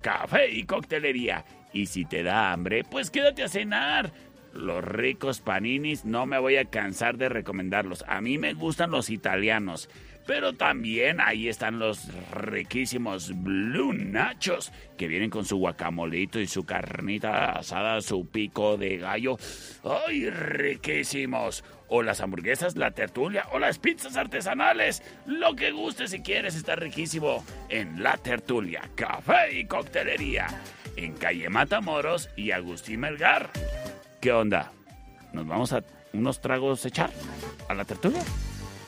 café 0.00 0.50
y 0.50 0.64
coctelería. 0.64 1.44
Y 1.72 1.86
si 1.86 2.04
te 2.04 2.22
da 2.22 2.52
hambre, 2.52 2.84
pues 2.84 3.10
quédate 3.10 3.42
a 3.42 3.48
cenar. 3.48 4.12
Los 4.52 4.82
ricos 4.82 5.40
paninis 5.40 6.04
no 6.04 6.26
me 6.26 6.38
voy 6.38 6.56
a 6.56 6.64
cansar 6.64 7.18
de 7.18 7.28
recomendarlos. 7.28 8.04
A 8.08 8.20
mí 8.20 8.38
me 8.38 8.54
gustan 8.54 8.90
los 8.90 9.10
italianos. 9.10 9.88
Pero 10.28 10.52
también 10.52 11.22
ahí 11.22 11.48
están 11.48 11.78
los 11.78 12.06
riquísimos 12.30 13.32
Blue 13.42 13.94
Nachos, 13.94 14.74
que 14.98 15.08
vienen 15.08 15.30
con 15.30 15.46
su 15.46 15.56
guacamolito 15.56 16.38
y 16.38 16.46
su 16.46 16.66
carnita 16.66 17.52
asada, 17.52 18.02
su 18.02 18.28
pico 18.28 18.76
de 18.76 18.98
gallo. 18.98 19.38
¡Ay, 20.06 20.28
riquísimos! 20.28 21.64
O 21.88 22.02
las 22.02 22.20
hamburguesas, 22.20 22.76
la 22.76 22.90
tertulia, 22.90 23.46
o 23.52 23.58
las 23.58 23.78
pizzas 23.78 24.18
artesanales. 24.18 25.02
Lo 25.24 25.56
que 25.56 25.70
guste 25.70 26.06
si 26.08 26.20
quieres 26.20 26.56
está 26.56 26.76
riquísimo 26.76 27.42
en 27.70 28.02
La 28.02 28.18
Tertulia, 28.18 28.82
Café 28.96 29.58
y 29.58 29.64
Coctelería, 29.64 30.46
en 30.96 31.14
calle 31.14 31.48
Matamoros 31.48 32.28
y 32.36 32.50
Agustín 32.50 33.00
Melgar. 33.00 33.48
¿Qué 34.20 34.30
onda? 34.32 34.72
¿Nos 35.32 35.46
vamos 35.46 35.72
a 35.72 35.82
unos 36.12 36.38
tragos 36.42 36.84
echar 36.84 37.10
a 37.66 37.72
la 37.72 37.86
tertulia? 37.86 38.20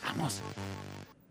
Vamos. 0.04 0.42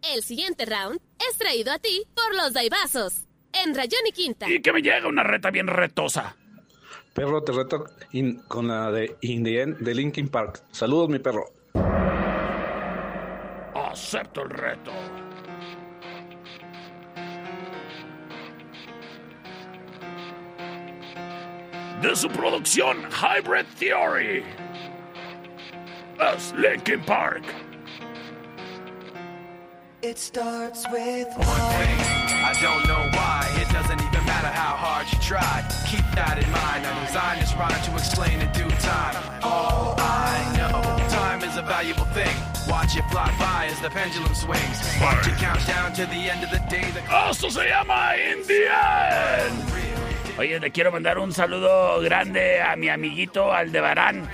El 0.02 0.24
siguiente 0.24 0.66
round 0.66 1.00
es 1.30 1.38
traído 1.38 1.72
a 1.72 1.80
ti 1.80 2.04
por 2.16 2.36
los 2.36 2.54
Daibazos, 2.54 3.26
en 3.54 3.76
Rayón 3.76 4.02
y 4.08 4.12
Quinta. 4.12 4.50
Y 4.50 4.62
que 4.62 4.72
me 4.74 4.82
llega 4.82 5.08
una 5.08 5.24
reta 5.24 5.52
bien 5.52 5.68
retosa. 5.68 6.36
Perro, 7.14 7.44
te 7.44 7.52
reto 7.52 7.86
in- 8.12 8.40
con 8.48 8.68
la 8.68 8.92
de 8.92 9.18
In 9.22 9.44
the 9.44 9.62
End 9.62 9.78
de 9.80 9.94
Linkin 9.96 10.30
Park. 10.30 10.64
Saludos, 10.72 11.10
mi 11.10 11.20
perro. 11.20 11.46
Acepto 13.76 14.44
el 14.44 14.50
reto. 14.52 14.92
De 22.02 22.16
su 22.16 22.30
producción 22.30 22.98
Hybrid 23.12 23.66
Theory. 23.78 24.44
Es 26.36 26.54
Linkin 26.54 27.02
Park. 27.02 27.44
It 30.02 30.18
starts 30.18 30.86
with 30.94 31.28
one. 31.36 31.46
thing. 31.76 32.00
I 32.40 32.56
don't 32.64 32.88
know 32.88 33.04
why. 33.20 33.44
It 33.60 33.68
doesn't 33.68 34.00
even 34.00 34.24
matter 34.24 34.48
how 34.48 34.80
hard 34.80 35.12
you 35.12 35.20
try. 35.20 35.60
Keep 35.92 36.08
that 36.16 36.40
in 36.40 36.48
mind. 36.56 36.88
I 36.88 36.96
designed 37.04 37.42
this 37.44 37.52
rhyme 37.60 37.76
to 37.84 37.92
explain 38.00 38.40
in 38.40 38.48
due 38.56 38.72
time. 38.80 39.20
All 39.44 40.00
I 40.00 40.40
know, 40.56 40.80
time 41.12 41.44
is 41.44 41.58
a 41.58 41.64
valuable 41.64 42.08
thing. 42.16 42.32
Watch 42.72 42.96
it 42.96 43.04
fly 43.12 43.28
by 43.36 43.68
as 43.68 43.82
the 43.82 43.90
pendulum 43.90 44.34
swings. 44.34 44.80
Watch 45.04 45.28
it 45.28 45.36
count 45.36 45.68
down 45.68 45.92
to 46.00 46.06
the 46.08 46.32
end 46.32 46.48
of 46.48 46.52
the 46.52 46.64
day. 46.72 46.88
The 46.96 47.04
oh, 47.12 47.32
Esto 47.36 47.50
se 47.50 47.68
llama 47.68 48.16
Indian. 48.16 49.52
Oye, 50.40 50.62
le 50.62 50.72
quiero 50.72 50.94
mandar 50.94 51.20
un 51.20 51.34
saludo 51.34 52.00
grande 52.00 52.62
a 52.62 52.78
mi 52.78 52.88
amiguito 52.88 53.52
Aldebarán. 53.52 54.30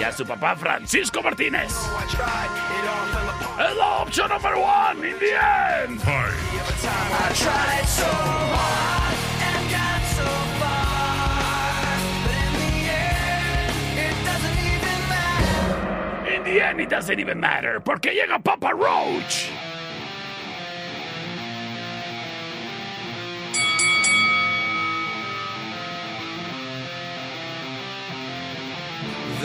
Y 0.00 0.02
a 0.02 0.12
su 0.12 0.24
papá 0.24 0.56
Francisco 0.56 1.20
Martínez. 1.20 1.68
I 1.68 2.06
tried, 2.08 2.48
it 2.56 2.88
all 2.88 3.06
fell 3.12 3.28
apart. 3.28 3.70
Es 3.70 3.76
la 3.76 3.98
opción 3.98 4.30
número 4.30 4.58
one, 4.62 5.04
Indian. 5.06 6.00
I 6.00 7.32
tried 7.34 7.86
so 7.86 8.06
hard 8.06 9.14
and 9.44 9.70
got 9.70 10.02
so 10.16 10.24
far, 10.58 12.00
but 12.24 12.32
in 12.32 12.52
the 12.56 12.88
end, 12.88 13.98
it 13.98 14.16
doesn't 14.24 14.58
even 14.72 15.00
matter. 15.10 16.34
In 16.34 16.44
the 16.44 16.62
end, 16.62 16.80
it 16.80 16.88
doesn't 16.88 17.20
even 17.20 17.38
matter, 17.38 17.80
porque 17.80 18.14
llega 18.14 18.38
Papa 18.42 18.72
Roach. 18.74 19.50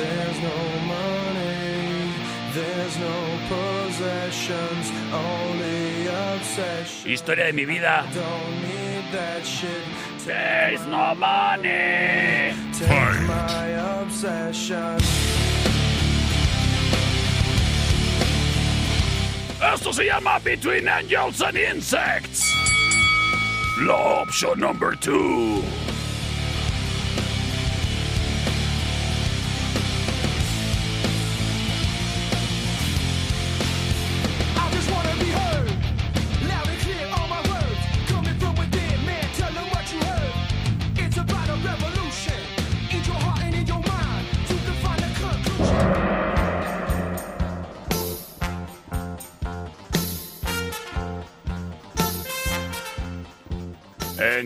There's 0.06 0.39
no 0.39 0.60
money, 0.86 2.14
there's 2.53 2.97
no 2.99 3.18
possessions, 3.49 4.86
only 5.12 6.08
obsession. 6.08 7.10
Historia 7.10 7.45
de 7.45 7.53
mi 7.53 7.66
vida. 7.66 8.06
Don't 8.14 8.62
need 8.62 9.06
that 9.12 9.43
shit. 9.43 9.84
There's 10.26 10.86
no 10.86 11.16
money. 11.16 12.53
Take 12.74 13.22
my 13.28 13.68
obsession. 14.01 14.99
Esto 19.74 19.91
se 19.91 20.06
llama 20.06 20.39
Between 20.43 20.88
Angels 20.88 21.41
and 21.41 21.58
Insects. 21.58 22.53
La 23.80 24.22
opción 24.22 24.60
number 24.60 24.95
two. 24.95 25.64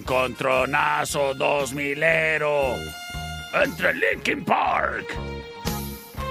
Encontronazo 0.10 1.36
2000ero 1.36 2.74
entre 3.54 3.94
Linkin 3.94 4.44
Park 4.44 5.06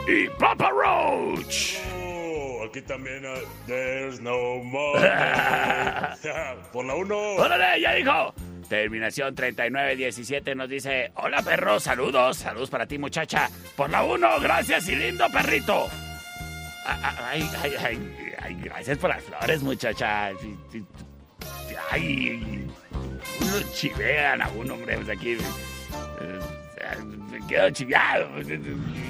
y 0.09 0.29
Papa 0.31 0.71
Roach. 0.71 1.77
Oh, 1.97 2.65
aquí 2.67 2.83
también. 2.83 3.25
ah, 3.25 3.39
there's 3.69 4.21
no 4.21 4.65
more. 4.65 4.99
Por 6.73 6.87
la 6.87 6.95
uno. 6.97 7.37
¡Órale, 7.37 7.81
ya 7.81 7.95
dijo! 7.95 8.35
Terminación 8.69 9.37
3917 9.37 10.57
nos 10.57 10.69
dice, 10.69 11.13
hola 11.15 11.41
perro, 11.43 11.79
saludos, 11.79 12.39
saludos 12.39 12.71
para 12.71 12.85
ti 12.85 12.99
muchacha. 12.99 13.49
Por 13.77 13.91
la 13.91 14.03
1, 14.03 14.41
gracias 14.41 14.89
y 14.89 14.97
lindo 14.97 15.25
perrito. 15.31 15.87
Ah, 16.85 16.99
ah, 17.01 17.29
Ay, 17.31 17.49
ay, 17.63 17.73
ay, 17.79 18.13
ay, 18.43 18.61
gracias 18.61 18.99
por 18.99 19.11
las 19.11 19.23
flores 19.23 19.63
muchacha. 19.63 20.33
Ay, 21.93 22.67
uno 23.41 23.61
chivean 23.73 24.43
a 24.43 24.49
uno, 24.51 24.75
hombre, 24.75 24.97
pues 24.97 25.09
aquí. 25.09 25.33
eh, 25.33 25.39
Me 27.31 27.47
quedo 27.47 27.71
chiveado. 27.71 28.29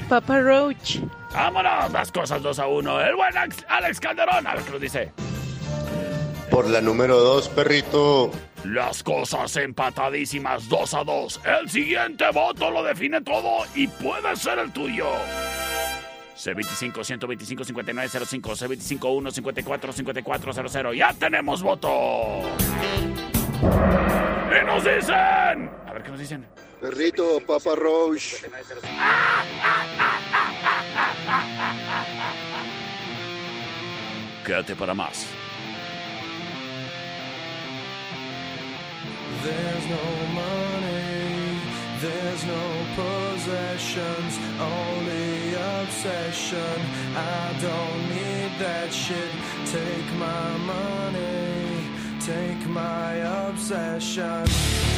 Papa 0.08 0.40
Roach. 0.40 0.98
Vámonos, 1.32 1.92
las 1.92 2.10
cosas 2.12 2.42
2 2.42 2.58
a 2.58 2.66
1. 2.66 3.00
El 3.02 3.14
buen 3.16 3.32
Alex- 3.36 4.00
Calderón, 4.00 4.46
a 4.46 4.54
ver 4.54 4.64
qué 4.64 4.70
nos 4.70 4.80
dice. 4.80 5.12
Por 6.50 6.68
la 6.68 6.80
número 6.80 7.18
2, 7.20 7.48
perrito. 7.50 8.30
Las 8.64 9.02
cosas 9.02 9.54
empatadísimas 9.56 10.68
2 10.68 10.94
a 10.94 11.04
2. 11.04 11.40
El 11.62 11.70
siguiente 11.70 12.24
voto 12.32 12.70
lo 12.70 12.82
define 12.82 13.20
todo 13.20 13.64
y 13.74 13.86
puede 13.86 14.34
ser 14.34 14.58
el 14.58 14.72
tuyo. 14.72 15.06
C25 16.36 17.04
125 17.04 17.64
5905 17.64 18.50
C25 18.52 19.16
1 19.16 19.30
54 19.30 19.92
5400 19.92 20.96
Ya 20.96 21.12
tenemos 21.12 21.62
voto. 21.62 22.42
Y 24.50 24.64
nos 24.64 24.84
dicen. 24.84 25.70
A 25.86 25.92
ver 25.92 26.02
qué 26.02 26.10
nos 26.10 26.18
dicen. 26.20 26.46
Perrito, 26.80 27.40
Papa 27.46 27.74
Roach. 27.74 28.36
Quédate 34.44 34.74
para 34.74 34.94
más. 34.94 35.26
There's 39.42 39.86
no 39.86 40.04
money, 40.34 41.60
there's 42.00 42.44
no 42.44 42.64
possessions, 42.96 44.38
only 44.58 45.54
obsession. 45.54 46.80
I 47.14 47.54
don't 47.60 48.08
need 48.08 48.58
that 48.58 48.92
shit. 48.92 49.30
Take 49.64 50.10
my 50.18 50.56
money, 50.58 51.47
take 52.28 52.68
my 52.68 53.14
obsession. 53.48 54.97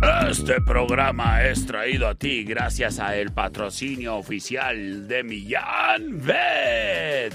Este 0.00 0.60
programa 0.60 1.42
es 1.44 1.66
traído 1.66 2.06
a 2.06 2.14
ti 2.14 2.44
gracias 2.44 3.00
a 3.00 3.16
el 3.16 3.32
patrocinio 3.32 4.16
oficial 4.16 5.08
de 5.08 5.24
Millán 5.24 6.24
Vet. 6.24 7.34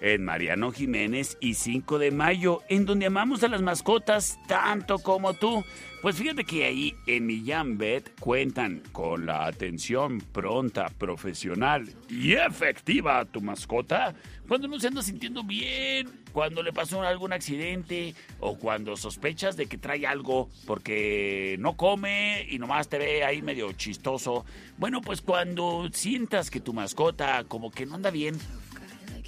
En 0.00 0.24
Mariano 0.24 0.72
Jiménez 0.72 1.36
y 1.40 1.54
5 1.54 1.98
de 1.98 2.10
mayo, 2.10 2.62
en 2.68 2.86
donde 2.86 3.06
amamos 3.06 3.42
a 3.42 3.48
las 3.48 3.60
mascotas 3.60 4.38
tanto 4.46 5.00
como 5.00 5.34
tú. 5.34 5.64
Pues 6.00 6.14
fíjate 6.14 6.44
que 6.44 6.64
ahí 6.64 6.94
en 7.08 7.26
Millán 7.26 7.76
Vet 7.76 8.20
cuentan 8.20 8.82
con 8.92 9.26
la 9.26 9.46
atención 9.46 10.20
pronta, 10.20 10.90
profesional 10.96 11.88
y 12.08 12.34
efectiva 12.34 13.18
a 13.18 13.24
tu 13.24 13.40
mascota 13.40 14.14
cuando 14.46 14.68
no 14.68 14.78
se 14.78 14.86
anda 14.86 15.02
sintiendo 15.02 15.42
bien, 15.42 16.08
cuando 16.32 16.62
le 16.62 16.72
pasó 16.72 17.02
algún 17.02 17.32
accidente 17.32 18.14
o 18.38 18.56
cuando 18.56 18.96
sospechas 18.96 19.56
de 19.56 19.66
que 19.66 19.76
trae 19.76 20.06
algo 20.06 20.48
porque 20.66 21.56
no 21.58 21.76
come 21.76 22.46
y 22.48 22.60
nomás 22.60 22.88
te 22.88 22.98
ve 22.98 23.24
ahí 23.24 23.42
medio 23.42 23.72
chistoso. 23.72 24.46
Bueno, 24.76 25.00
pues 25.00 25.20
cuando 25.20 25.88
sientas 25.92 26.48
que 26.48 26.60
tu 26.60 26.72
mascota 26.72 27.42
como 27.42 27.72
que 27.72 27.86
no 27.86 27.96
anda 27.96 28.12
bien, 28.12 28.36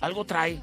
algo 0.00 0.24
trae. 0.24 0.60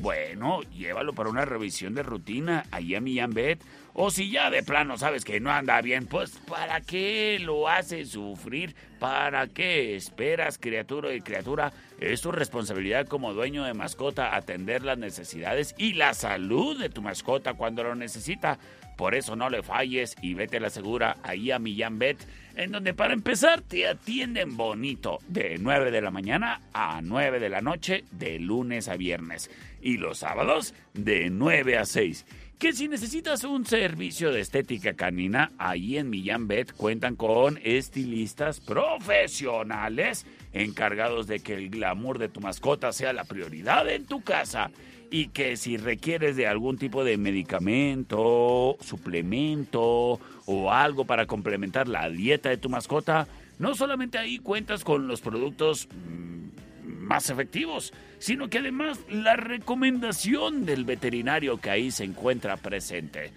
Bueno, 0.00 0.62
llévalo 0.62 1.12
para 1.12 1.28
una 1.28 1.44
revisión 1.44 1.94
de 1.94 2.02
rutina 2.04 2.64
ahí 2.70 2.94
a 2.94 3.00
Millán 3.00 3.34
Vet. 3.34 3.62
O 3.92 4.10
si 4.10 4.30
ya 4.30 4.50
de 4.50 4.62
plano 4.62 4.96
sabes 4.98 5.24
que 5.24 5.40
no 5.40 5.50
anda 5.50 5.80
bien, 5.82 6.06
pues 6.06 6.30
¿para 6.48 6.80
qué 6.80 7.38
lo 7.40 7.68
haces 7.68 8.10
sufrir? 8.10 8.74
¿Para 9.00 9.48
qué 9.48 9.96
esperas, 9.96 10.58
criatura 10.58 11.12
y 11.12 11.20
criatura? 11.20 11.72
Es 11.98 12.20
tu 12.20 12.30
responsabilidad 12.30 13.06
como 13.08 13.34
dueño 13.34 13.64
de 13.64 13.74
mascota 13.74 14.36
atender 14.36 14.84
las 14.84 14.98
necesidades 14.98 15.74
y 15.76 15.94
la 15.94 16.14
salud 16.14 16.78
de 16.78 16.88
tu 16.88 17.02
mascota 17.02 17.54
cuando 17.54 17.82
lo 17.82 17.94
necesita. 17.94 18.58
Por 18.96 19.14
eso 19.14 19.34
no 19.34 19.48
le 19.48 19.62
falles 19.62 20.14
y 20.20 20.34
vete 20.34 20.58
a 20.58 20.60
la 20.60 20.70
segura 20.70 21.16
ahí 21.22 21.50
a 21.50 21.58
Millán 21.58 21.98
Vet, 21.98 22.18
en 22.54 22.70
donde 22.70 22.92
para 22.92 23.14
empezar 23.14 23.62
te 23.62 23.88
atienden 23.88 24.58
bonito 24.58 25.18
de 25.26 25.56
9 25.58 25.90
de 25.90 26.02
la 26.02 26.10
mañana 26.10 26.60
a 26.74 27.00
9 27.02 27.40
de 27.40 27.48
la 27.48 27.62
noche 27.62 28.04
de 28.10 28.38
lunes 28.38 28.88
a 28.88 28.96
viernes 28.96 29.50
y 29.80 29.96
los 29.96 30.18
sábados 30.18 30.74
de 30.92 31.30
9 31.30 31.78
a 31.78 31.86
6. 31.86 32.26
Que 32.60 32.74
si 32.74 32.88
necesitas 32.88 33.42
un 33.44 33.64
servicio 33.64 34.32
de 34.32 34.42
estética 34.42 34.92
canina, 34.92 35.50
ahí 35.56 35.96
en 35.96 36.10
Millán 36.10 36.46
Vet 36.46 36.74
cuentan 36.74 37.16
con 37.16 37.58
estilistas 37.64 38.60
profesionales 38.60 40.26
encargados 40.52 41.26
de 41.26 41.40
que 41.40 41.54
el 41.54 41.70
glamour 41.70 42.18
de 42.18 42.28
tu 42.28 42.42
mascota 42.42 42.92
sea 42.92 43.14
la 43.14 43.24
prioridad 43.24 43.88
en 43.88 44.04
tu 44.04 44.20
casa 44.20 44.70
y 45.10 45.28
que 45.28 45.56
si 45.56 45.78
requieres 45.78 46.36
de 46.36 46.48
algún 46.48 46.76
tipo 46.76 47.02
de 47.02 47.16
medicamento, 47.16 48.76
suplemento 48.82 50.20
o 50.44 50.70
algo 50.70 51.06
para 51.06 51.24
complementar 51.24 51.88
la 51.88 52.10
dieta 52.10 52.50
de 52.50 52.58
tu 52.58 52.68
mascota, 52.68 53.26
no 53.58 53.74
solamente 53.74 54.18
ahí 54.18 54.36
cuentas 54.36 54.84
con 54.84 55.08
los 55.08 55.22
productos 55.22 55.88
mm, 55.88 56.90
más 57.06 57.30
efectivos, 57.30 57.94
sino 58.20 58.48
que 58.48 58.58
además 58.58 59.00
la 59.08 59.34
recomendación 59.34 60.64
del 60.64 60.84
veterinario 60.84 61.58
que 61.58 61.70
ahí 61.70 61.90
se 61.90 62.04
encuentra 62.04 62.56
presente. 62.56 63.32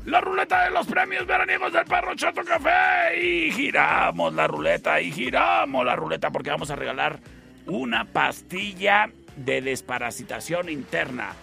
la 0.06 0.22
ruleta 0.22 0.64
de 0.64 0.72
los 0.72 0.88
premios 0.88 1.28
veraniegos 1.28 1.74
del 1.74 1.86
perro 1.86 2.16
Chato 2.16 2.44
Café. 2.44 3.22
Y 3.22 3.52
giramos 3.52 4.34
la 4.34 4.48
ruleta, 4.48 5.00
y 5.02 5.12
giramos 5.12 5.86
la 5.86 5.96
ruleta 5.96 6.32
porque 6.32 6.50
vamos 6.50 6.72
a 6.72 6.76
regalar 6.76 7.20
una 7.66 8.06
pastilla 8.06 9.12
de 9.36 9.62
desparasitación 9.62 10.70
interna. 10.70 11.34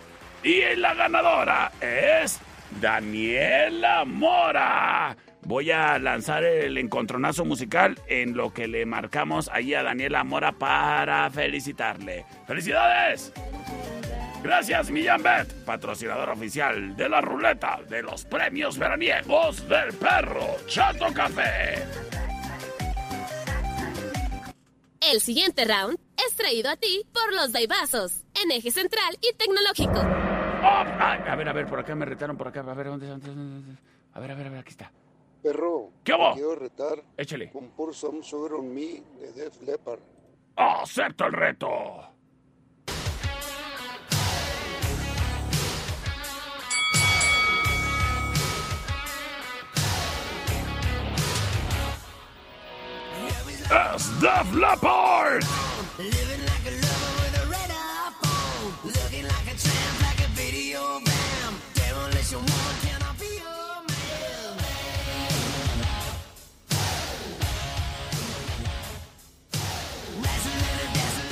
Y 0.43 0.63
la 0.77 0.95
ganadora 0.95 1.71
es 1.81 2.41
Daniela 2.81 4.05
Mora. 4.05 5.17
Voy 5.47 5.71
a 5.71 5.99
lanzar 5.99 6.43
el 6.43 6.79
encontronazo 6.79 7.45
musical 7.45 7.99
en 8.09 8.35
lo 8.35 8.55
que 8.55 8.67
le 8.67 8.87
marcamos 8.87 9.51
ahí 9.53 9.75
a 9.75 9.83
Daniela 9.83 10.25
Mora 10.25 10.53
para 10.53 11.31
felicitarle. 11.31 12.25
¡Felicidades! 12.47 13.31
Gracias, 14.43 14.91
Millán 14.91 15.23
Bet, 15.23 15.53
patrocinador 15.65 16.31
oficial 16.31 16.97
de 16.97 17.09
la 17.09 17.21
ruleta 17.21 17.81
de 17.89 18.03
los 18.03 18.25
premios 18.25 18.79
veraniegos 18.79 19.69
del 19.69 19.93
perro 19.95 20.57
Chato 20.67 21.13
Café. 21.13 21.83
El 25.01 25.21
siguiente 25.21 25.67
round 25.67 25.99
es 26.27 26.35
traído 26.37 26.71
a 26.71 26.77
ti 26.77 27.05
por 27.13 27.35
los 27.35 27.53
Daibazos, 27.53 28.23
en 28.43 28.51
eje 28.51 28.71
central 28.71 29.19
y 29.21 29.35
tecnológico. 29.35 30.01
Oh, 30.63 30.85
ay, 30.99 31.21
a 31.27 31.37
ver, 31.37 31.49
a 31.51 31.53
ver, 31.53 31.67
por 31.67 31.81
acá 31.81 31.95
me 31.95 32.07
retaron, 32.07 32.39
por 32.39 32.49
acá. 32.49 32.61
A 32.61 32.75
ver, 32.75 32.87
¿dónde, 32.87 33.07
dónde, 33.07 33.27
dónde, 33.27 33.43
dónde? 33.43 33.81
A 34.15 34.21
ver, 34.21 34.31
a 34.31 34.35
ver, 34.35 34.47
a 34.47 34.51
ver, 34.51 34.61
aquí 34.61 34.71
está. 34.71 34.91
Perro, 35.49 35.91
¿Qué 36.03 36.15
hubo? 36.15 36.33
quiero 36.33 36.55
retar 36.55 37.05
Échale. 37.19 37.51
con 37.53 37.69
Pour 37.73 37.95
Some 37.95 38.23
Sugar 38.23 38.55
on 38.55 38.73
Me 38.75 39.03
de 39.21 39.31
Def 39.35 39.61
Leppard. 39.61 40.01
¡Acepto 40.57 41.27
el 41.27 41.33
reto! 41.35 41.69
Es 53.97 54.21
Def 54.21 54.53
Leppard! 54.55 55.43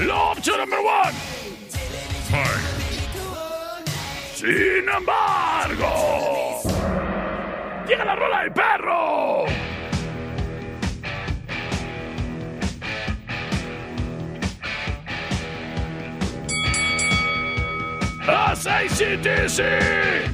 La 0.07 0.17
opción 0.33 0.59
número 0.59 0.83
one. 0.83 1.13
Sin 4.35 4.89
embargo, 4.89 6.61
llega 7.87 8.05
la 8.05 8.17
rola 8.17 8.43
del 8.43 8.53
perro. 8.53 9.45
¡Es 18.53 18.67
ACDC! 18.67 20.33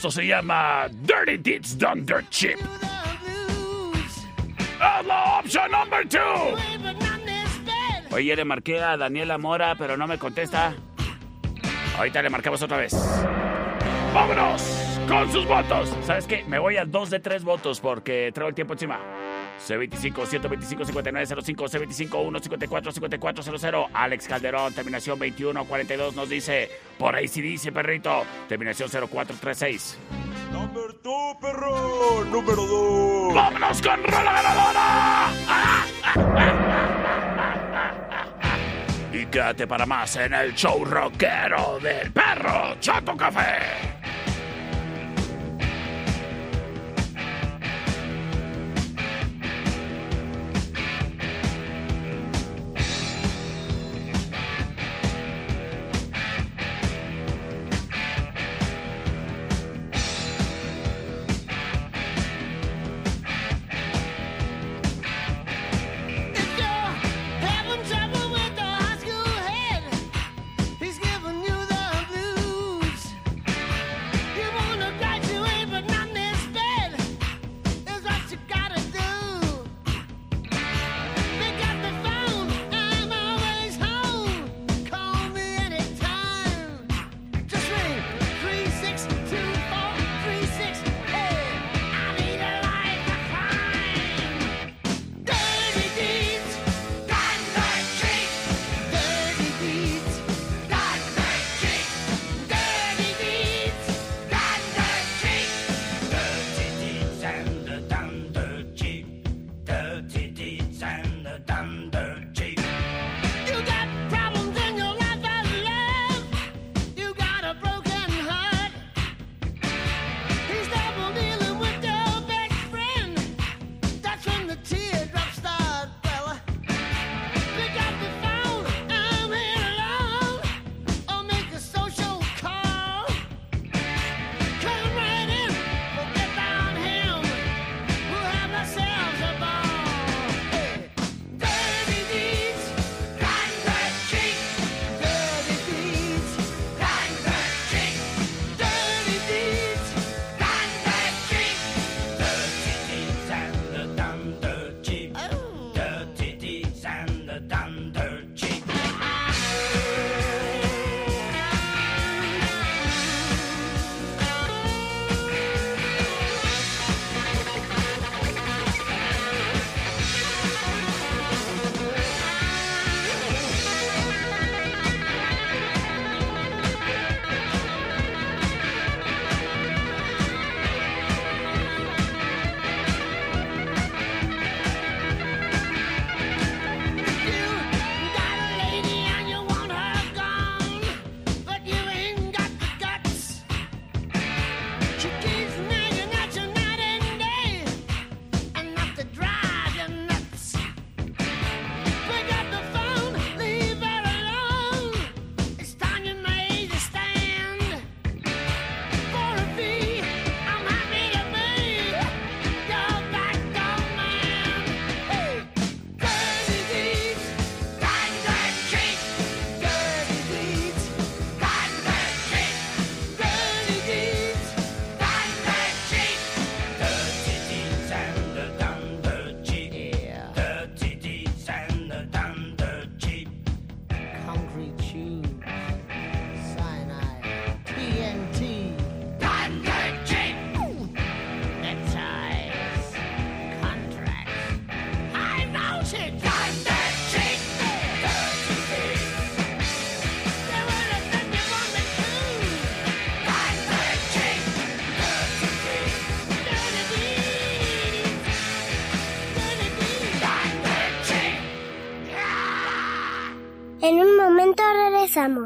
Esto 0.00 0.10
se 0.10 0.26
llama 0.26 0.88
Dirty 0.90 1.36
Deeds 1.36 1.76
Done 1.76 2.00
Dirt 2.00 2.30
Cheap. 2.30 2.58
la 5.06 5.40
opción 5.40 5.70
number 5.70 6.08
two. 6.08 6.18
Oye, 8.10 8.34
le 8.34 8.46
marqué 8.46 8.80
a 8.80 8.96
Daniela 8.96 9.36
Mora, 9.36 9.74
pero 9.76 9.98
no 9.98 10.06
me 10.06 10.16
contesta. 10.16 10.72
Ahorita 11.98 12.22
le 12.22 12.30
marcamos 12.30 12.62
otra 12.62 12.78
vez. 12.78 12.94
¡Vámonos! 14.14 14.62
Con 15.06 15.30
sus 15.30 15.46
votos. 15.46 15.94
¿Sabes 16.06 16.26
qué? 16.26 16.44
Me 16.48 16.58
voy 16.58 16.78
a 16.78 16.86
dos 16.86 17.10
de 17.10 17.20
tres 17.20 17.44
votos 17.44 17.78
porque 17.78 18.30
traigo 18.32 18.48
el 18.48 18.54
tiempo 18.54 18.72
encima. 18.72 19.00
C25-125-5905, 19.66 22.08
C25-154-5400. 22.08 23.88
Alex 23.92 24.28
Calderón, 24.28 24.72
terminación 24.74 25.18
2142, 25.18 26.14
nos 26.14 26.28
dice, 26.28 26.70
por 26.98 27.14
ahí 27.14 27.28
sí 27.28 27.40
dice, 27.40 27.72
perrito, 27.72 28.24
terminación 28.48 28.88
0436. 28.88 29.98
Número 30.52 30.92
2, 31.02 31.36
perro, 31.40 32.24
número 32.24 32.66
2. 32.66 33.34
¡Vámonos 33.34 33.82
con 33.82 34.04
rola 34.04 34.42
ganadora! 34.42 35.30
Y 39.12 39.26
quédate 39.26 39.66
para 39.66 39.86
más 39.86 40.14
en 40.16 40.34
el 40.34 40.54
show 40.54 40.84
rockero 40.84 41.78
del 41.80 42.12
perro 42.12 42.76
Chato 42.80 43.16
Café. 43.16 43.99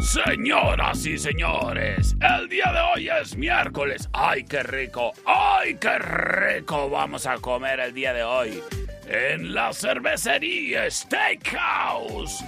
Señoras 0.00 1.04
y 1.04 1.18
señores, 1.18 2.16
el 2.20 2.48
día 2.48 2.72
de 2.72 2.80
hoy 2.80 3.08
es 3.20 3.36
miércoles. 3.36 4.08
¡Ay, 4.14 4.44
qué 4.44 4.62
rico! 4.62 5.12
¡Ay, 5.26 5.76
qué 5.78 5.98
rico! 5.98 6.88
Vamos 6.88 7.26
a 7.26 7.36
comer 7.36 7.80
el 7.80 7.92
día 7.92 8.14
de 8.14 8.22
hoy 8.22 8.62
en 9.06 9.52
la 9.52 9.74
cervecería 9.74 10.90
Steakhouse. 10.90 12.42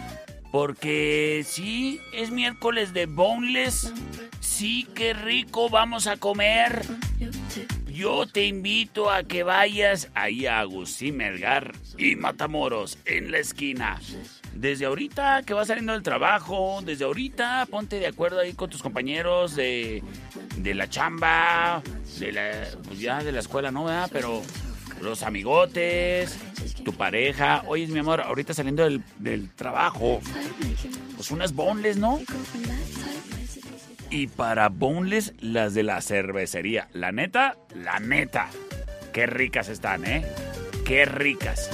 Porque 0.50 1.42
sí, 1.46 2.00
es 2.14 2.30
miércoles 2.30 2.94
de 2.94 3.04
boneless. 3.04 3.92
Sí, 4.40 4.88
qué 4.94 5.12
rico, 5.12 5.68
vamos 5.68 6.06
a 6.06 6.16
comer. 6.16 6.82
Yo 7.86 8.26
te 8.26 8.46
invito 8.46 9.10
a 9.10 9.24
que 9.24 9.42
vayas 9.42 10.10
ahí 10.14 10.46
a 10.46 10.60
Agustín 10.60 11.18
Melgar 11.18 11.72
y 11.98 12.16
Matamoros, 12.16 12.98
en 13.04 13.30
la 13.30 13.38
esquina. 13.38 14.00
Desde 14.55 14.84
ahorita 14.84 15.42
que 15.44 15.55
vas 15.55 15.68
saliendo 15.68 15.92
del 15.92 16.03
trabajo, 16.03 16.80
desde 16.84 17.05
ahorita 17.05 17.66
ponte 17.70 17.98
de 17.98 18.07
acuerdo 18.07 18.40
ahí 18.40 18.53
con 18.53 18.70
tus 18.70 18.82
compañeros 18.82 19.57
de, 19.57 20.03
de 20.57 20.74
la 20.74 20.88
chamba, 20.88 21.82
de 22.18 22.32
la, 22.32 22.50
pues 22.86 23.00
ya 23.00 23.22
de 23.22 23.32
la 23.32 23.40
escuela, 23.40 23.70
¿no? 23.70 23.86
Pero 24.12 24.42
los 25.00 25.22
amigotes, 25.22 26.38
tu 26.84 26.92
pareja. 26.92 27.64
Oye, 27.66 27.86
mi 27.88 27.98
amor, 27.98 28.20
ahorita 28.20 28.55
saliendo 28.55 28.84
del, 28.84 29.03
del 29.18 29.50
trabajo, 29.50 30.20
pues 31.16 31.30
unas 31.30 31.55
boneless, 31.55 31.96
¿no? 31.96 32.20
Y 34.11 34.26
para 34.26 34.68
boneless, 34.68 35.32
las 35.40 35.74
de 35.74 35.82
la 35.82 36.00
cervecería. 36.03 36.88
La 36.92 37.12
neta, 37.12 37.57
la 37.74 37.98
neta. 37.98 38.48
Qué 39.12 39.26
ricas 39.26 39.68
están, 39.68 40.05
¿eh? 40.05 40.24
Qué 40.84 41.05
ricas. 41.07 41.70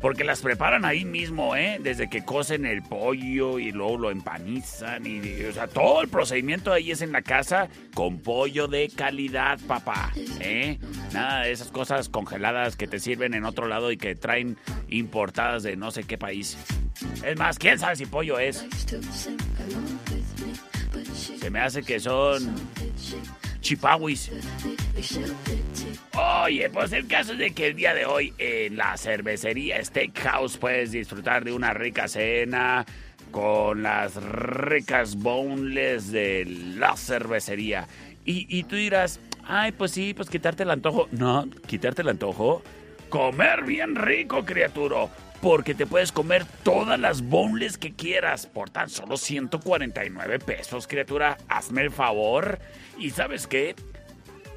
Porque 0.00 0.24
las 0.24 0.40
preparan 0.40 0.84
ahí 0.84 1.04
mismo, 1.04 1.56
¿eh? 1.56 1.78
Desde 1.82 2.08
que 2.08 2.24
cocen 2.24 2.66
el 2.66 2.82
pollo 2.82 3.58
y 3.58 3.72
luego 3.72 3.98
lo 3.98 4.10
empanizan 4.10 5.06
y, 5.06 5.44
o 5.44 5.52
sea, 5.52 5.66
todo 5.66 6.02
el 6.02 6.08
procedimiento 6.08 6.72
ahí 6.72 6.90
es 6.92 7.02
en 7.02 7.12
la 7.12 7.22
casa 7.22 7.68
con 7.94 8.18
pollo 8.18 8.68
de 8.68 8.90
calidad, 8.94 9.58
papá, 9.66 10.12
¿eh? 10.40 10.78
Nada 11.12 11.42
de 11.42 11.52
esas 11.52 11.68
cosas 11.68 12.08
congeladas 12.08 12.76
que 12.76 12.86
te 12.86 13.00
sirven 13.00 13.34
en 13.34 13.44
otro 13.44 13.66
lado 13.66 13.90
y 13.90 13.96
que 13.96 14.14
traen 14.14 14.56
importadas 14.88 15.62
de 15.62 15.76
no 15.76 15.90
sé 15.90 16.04
qué 16.04 16.16
país. 16.16 16.56
Es 17.24 17.36
más, 17.36 17.58
¿quién 17.58 17.78
sabe 17.78 17.96
si 17.96 18.06
pollo 18.06 18.38
es? 18.38 18.64
Se 21.38 21.50
me 21.50 21.60
hace 21.60 21.82
que 21.82 22.00
son 22.00 22.54
chipawis. 23.60 24.30
Oye, 26.44 26.70
pues 26.70 26.92
el 26.92 27.06
caso 27.06 27.32
es 27.32 27.38
de 27.38 27.50
que 27.52 27.68
el 27.68 27.76
día 27.76 27.94
de 27.94 28.06
hoy 28.06 28.32
en 28.38 28.76
la 28.76 28.96
cervecería 28.96 29.82
Steakhouse 29.84 30.56
puedes 30.56 30.92
disfrutar 30.92 31.44
de 31.44 31.52
una 31.52 31.72
rica 31.74 32.08
cena 32.08 32.84
con 33.30 33.82
las 33.82 34.16
ricas 34.16 35.16
boneless 35.16 36.10
de 36.10 36.44
la 36.46 36.96
cervecería. 36.96 37.86
Y, 38.24 38.46
y 38.48 38.64
tú 38.64 38.76
dirás, 38.76 39.20
ay, 39.44 39.72
pues 39.72 39.92
sí, 39.92 40.14
pues 40.14 40.28
quitarte 40.28 40.62
el 40.62 40.70
antojo. 40.70 41.08
No, 41.12 41.48
quitarte 41.66 42.02
el 42.02 42.08
antojo. 42.08 42.62
Comer 43.08 43.64
bien 43.64 43.96
rico, 43.96 44.44
criatura. 44.44 45.08
Porque 45.40 45.74
te 45.74 45.86
puedes 45.86 46.10
comer 46.10 46.44
todas 46.64 46.98
las 46.98 47.22
boneless 47.22 47.78
que 47.78 47.94
quieras 47.94 48.46
por 48.46 48.70
tan 48.70 48.90
solo 48.90 49.16
149 49.16 50.38
pesos, 50.40 50.86
criatura. 50.86 51.38
Hazme 51.48 51.82
el 51.82 51.90
favor. 51.90 52.58
¿Y 52.98 53.10
sabes 53.10 53.46
qué? 53.46 53.76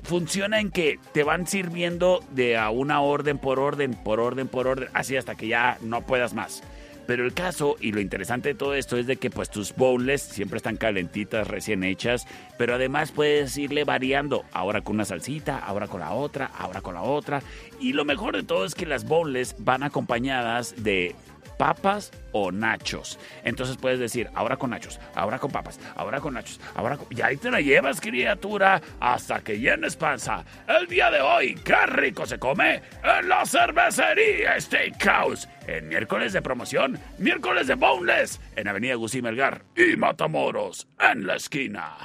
Funciona 0.04 0.60
en 0.60 0.72
que 0.72 1.00
te 1.14 1.24
van 1.24 1.46
sirviendo 1.46 2.24
de 2.32 2.58
a 2.58 2.72
una 2.72 3.02
orden 3.02 3.38
por 3.38 3.60
orden, 3.60 3.94
por 3.94 4.20
orden, 4.20 4.48
por 4.48 4.68
orden, 4.68 4.90
así 4.94 5.16
hasta 5.16 5.36
que 5.36 5.48
ya 5.48 5.78
no 5.82 6.02
puedas 6.02 6.34
más. 6.34 6.64
Pero 7.12 7.26
el 7.26 7.34
caso 7.34 7.76
y 7.82 7.92
lo 7.92 8.00
interesante 8.00 8.48
de 8.48 8.56
todo 8.56 8.74
esto 8.74 8.96
es 8.96 9.06
de 9.06 9.18
que 9.18 9.30
pues 9.30 9.50
tus 9.50 9.76
bowls 9.76 10.22
siempre 10.22 10.56
están 10.56 10.78
calentitas, 10.78 11.46
recién 11.46 11.84
hechas, 11.84 12.26
pero 12.58 12.76
además 12.76 13.12
puedes 13.12 13.58
irle 13.58 13.84
variando, 13.84 14.46
ahora 14.54 14.80
con 14.80 14.96
una 14.96 15.04
salsita, 15.04 15.60
ahora 15.60 15.90
con 15.90 16.00
la 16.00 16.14
otra, 16.14 16.46
ahora 16.58 16.80
con 16.80 16.94
la 16.94 17.02
otra. 17.02 17.44
Y 17.82 17.92
lo 17.92 18.06
mejor 18.06 18.38
de 18.38 18.44
todo 18.44 18.64
es 18.64 18.76
que 18.76 18.86
las 18.86 19.04
bowls 19.04 19.58
van 19.60 19.84
acompañadas 19.84 20.86
de 20.86 21.14
papas 21.58 22.12
o 22.32 22.52
nachos. 22.52 23.20
Entonces 23.44 23.78
puedes 23.78 24.00
decir, 24.00 24.30
ahora 24.34 24.58
con 24.58 24.70
nachos, 24.70 25.00
ahora 25.16 25.40
con 25.40 25.52
papas, 25.52 25.80
ahora 25.96 26.20
con 26.20 26.34
nachos, 26.34 26.60
ahora 26.76 26.98
con... 26.98 27.08
Y 27.10 27.22
ahí 27.22 27.38
te 27.38 27.52
la 27.52 27.62
llevas, 27.62 28.02
criatura, 28.02 28.82
hasta 29.00 29.42
que 29.42 29.60
llenes 29.60 29.96
panza. 29.96 30.44
El 30.68 30.88
día 30.88 31.12
de 31.12 31.22
hoy, 31.22 31.56
qué 31.56 31.86
rico 31.88 32.26
se 32.26 32.40
come 32.40 32.82
en 33.04 33.30
la 33.30 33.46
cervecería 33.46 34.60
Steakhouse. 34.60 35.48
En 35.68 35.88
miércoles 35.88 36.34
de 36.34 36.42
promoción, 36.42 37.00
miércoles 37.18 37.68
de 37.68 37.76
boneless, 37.76 38.40
en 38.56 38.68
Avenida 38.68 38.96
Gusí 38.96 39.22
Melgar 39.22 39.64
y 39.76 39.96
Matamoros, 39.96 40.88
en 41.00 41.28
la 41.28 41.36
esquina. 41.36 41.96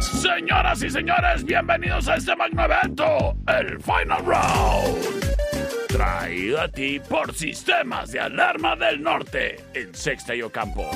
Señoras 0.00 0.82
y 0.82 0.90
señores, 0.90 1.44
bienvenidos 1.44 2.06
a 2.06 2.16
este 2.16 2.36
magno 2.36 2.64
evento, 2.64 3.34
el 3.48 3.80
Final 3.80 4.22
Round. 4.24 5.31
Traído 5.92 6.58
a 6.58 6.68
ti 6.68 7.00
por 7.06 7.34
Sistemas 7.34 8.12
de 8.12 8.20
Alarma 8.20 8.74
del 8.76 9.02
Norte 9.02 9.62
en 9.74 9.94
Sexta 9.94 10.34
y 10.34 10.40
Ocampo. 10.40 10.90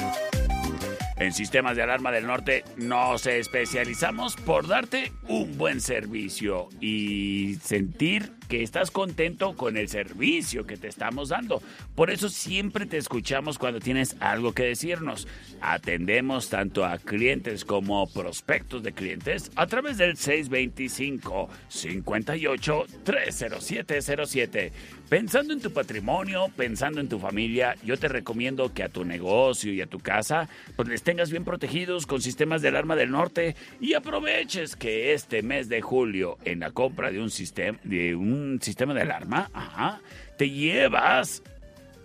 En 1.19 1.35
Sistemas 1.35 1.77
de 1.77 1.83
Alarma 1.83 2.11
del 2.11 2.27
Norte 2.27 2.65
nos 2.79 3.27
especializamos 3.27 4.37
por 4.37 4.67
darte 4.67 5.13
un 5.29 5.59
buen 5.59 5.83
servicio 5.83 6.71
y 6.81 7.59
sentir 7.63 8.33
que 8.47 8.63
estás 8.63 8.91
contento 8.91 9.57
con 9.57 9.77
el 9.77 9.89
servicio 9.89 10.67
que 10.67 10.77
te 10.77 10.89
estamos 10.89 11.29
dando. 11.29 11.63
Por 11.95 12.11
eso 12.11 12.29
siempre 12.29 12.87
te 12.87 12.97
escuchamos 12.97 13.59
cuando 13.59 13.81
tienes 13.81 14.17
algo 14.21 14.53
que 14.53 14.65
decirnos. 14.65 15.27
Atendemos 15.61 16.49
tanto 16.49 16.85
a 16.85 16.99
clientes 16.99 17.65
como 17.65 18.07
prospectos 18.07 18.83
de 18.83 18.93
clientes 18.93 19.51
a 19.57 19.67
través 19.67 19.99
del 19.99 20.17
625 20.17 21.49
58 21.69 22.87
30707. 23.05 24.73
Pensando 25.09 25.53
en 25.53 25.61
tu 25.61 25.73
patrimonio, 25.73 26.51
pensando 26.57 27.01
en 27.01 27.09
tu 27.09 27.21
familia, 27.21 27.77
yo 27.85 27.97
te 27.97 28.09
recomiendo 28.09 28.75
que 28.75 28.83
a 28.83 28.89
tu 28.89 29.05
negocio 29.05 29.73
y 29.73 29.81
a 29.81 29.87
tu 29.87 30.01
casa 30.01 30.49
pues 30.75 30.89
les 30.89 31.03
tengas 31.03 31.31
bien 31.31 31.45
protegidos 31.45 32.07
con 32.07 32.21
sistemas 32.21 32.61
de 32.61 32.69
alarma 32.69 32.97
del 32.97 33.13
norte 33.13 33.55
y 33.81 33.95
aproveches 33.95 34.75
que 34.75 35.13
este 35.13 35.43
mes 35.43 35.69
de 35.69 35.81
julio 35.81 36.39
en 36.45 36.61
la 36.61 36.73
compra 36.73 37.13
de 37.13 37.21
un 37.21 37.31
sistema 37.31 37.79
de 37.85 38.17
un 38.17 38.36
sistema 38.61 38.95
de 38.95 39.03
alarma, 39.03 39.51
ajá, 39.53 40.01
te 40.37 40.51
llevas 40.51 41.43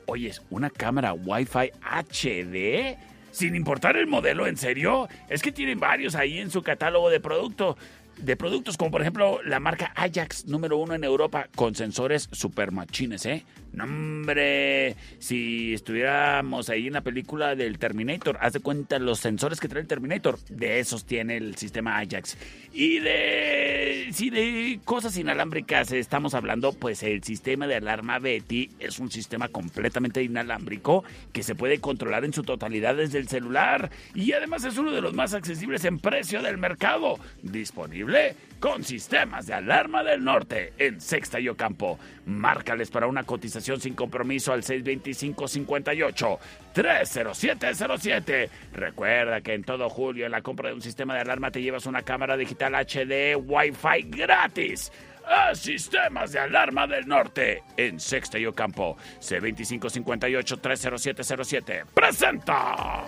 Oyes, 0.07 0.41
una 0.49 0.69
cámara 0.69 1.13
Wi-Fi 1.13 1.71
HD 1.82 2.97
sin 3.32 3.55
importar 3.55 3.95
el 3.95 4.07
modelo, 4.07 4.45
¿en 4.45 4.57
serio? 4.57 5.07
Es 5.29 5.41
que 5.41 5.51
tienen 5.51 5.79
varios 5.79 6.15
ahí 6.15 6.39
en 6.39 6.51
su 6.51 6.61
catálogo 6.61 7.09
de 7.09 7.19
producto 7.19 7.77
de 8.17 8.36
productos 8.36 8.77
como 8.77 8.91
por 8.91 9.01
ejemplo 9.01 9.41
la 9.43 9.59
marca 9.59 9.93
Ajax 9.95 10.45
número 10.45 10.77
uno 10.77 10.93
en 10.93 11.03
Europa 11.03 11.47
con 11.55 11.75
sensores 11.75 12.27
super 12.32 12.71
machines, 12.71 13.25
¿eh? 13.25 13.45
No, 13.74 13.86
hombre, 13.86 14.97
si 15.19 15.74
estuviéramos 15.74 16.69
ahí 16.69 16.88
en 16.88 16.93
la 16.93 17.01
película 17.01 17.55
del 17.55 17.80
Terminator, 17.80 18.38
haz 18.41 18.53
de 18.53 18.59
cuenta 18.59 18.99
los 18.99 19.19
sensores 19.19 19.61
que 19.61 19.69
trae 19.69 19.82
el 19.82 19.88
Terminator, 19.88 20.39
de 20.49 20.80
esos 20.80 21.05
tiene 21.05 21.38
el 21.38 21.55
sistema 21.55 21.97
Ajax. 21.97 22.38
Y 22.74 22.99
de, 22.99 24.09
si 24.11 24.30
de 24.30 24.80
cosas 24.84 25.15
inalámbricas 25.17 25.91
estamos 25.93 26.34
hablando, 26.34 26.74
pues 26.74 27.01
el 27.03 27.24
sistema 27.24 27.65
de 27.65 27.76
alarma 27.76 28.19
Betty 28.19 28.69
es 28.80 28.99
un 28.99 29.09
sistema 29.09 29.47
completamente 29.47 30.22
inalámbrico 30.22 31.05
que 31.32 31.43
se 31.43 31.55
puede 31.55 31.80
controlar 31.80 32.26
en 32.26 32.34
su 32.34 32.43
totalidad 32.43 32.95
desde 32.95 33.19
el 33.19 33.30
celular 33.30 33.89
y 34.13 34.34
además 34.34 34.65
es 34.65 34.78
uno 34.78 34.91
de 34.91 35.01
los 35.01 35.13
más 35.13 35.34
accesibles 35.34 35.86
en 35.86 35.99
precio 35.99 36.41
del 36.41 36.57
mercado, 36.57 37.17
disponible 37.41 38.36
con 38.62 38.86
sistemas 38.86 39.47
de 39.47 39.55
alarma 39.55 40.03
del 40.03 40.24
norte 40.24 40.74
en 40.78 41.01
Sexta 41.01 41.39
y 41.39 41.49
Ocampo. 41.49 41.97
Márcales 42.28 42.91
para 42.91 43.07
una 43.07 43.24
cotización 43.24 43.82
sin 43.82 43.95
compromiso 43.95 44.53
al 44.53 44.62
625-58 44.62 46.38
30707. 46.72 48.51
Recuerda 48.72 49.41
que 49.41 49.55
en 49.55 49.64
todo 49.64 49.89
julio 49.89 50.28
en 50.28 50.32
la 50.32 50.43
compra 50.43 50.70
de 50.70 50.76
un 50.76 50.82
sistema 50.82 51.16
de 51.16 51.22
alarma 51.22 51.49
te 51.49 51.59
llevas 51.62 51.88
una 51.88 52.03
cámara 52.03 52.38
digital 52.38 52.76
HD 52.76 53.36
Wi-Fi 53.36 54.03
gratis. 54.03 54.91
A 55.26 55.55
Sistemas 55.55 56.32
de 56.32 56.39
Alarma 56.39 56.86
del 56.88 57.07
Norte 57.07 57.64
en 57.78 57.99
Sexta 57.99 58.38
y 58.38 58.45
Ocampo. 58.45 58.95
C2558-30707. 59.20 61.86
¡Presenta! 61.93 63.05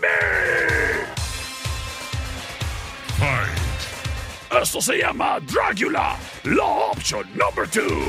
Rob 0.00 0.08
Zombie. 0.08 1.06
Fight. 3.18 4.62
Esto 4.62 4.80
se 4.80 4.98
llama 4.98 5.40
Dracula. 5.40 6.16
La 6.44 6.64
opción 6.64 7.26
number 7.36 7.66
two. 7.66 8.06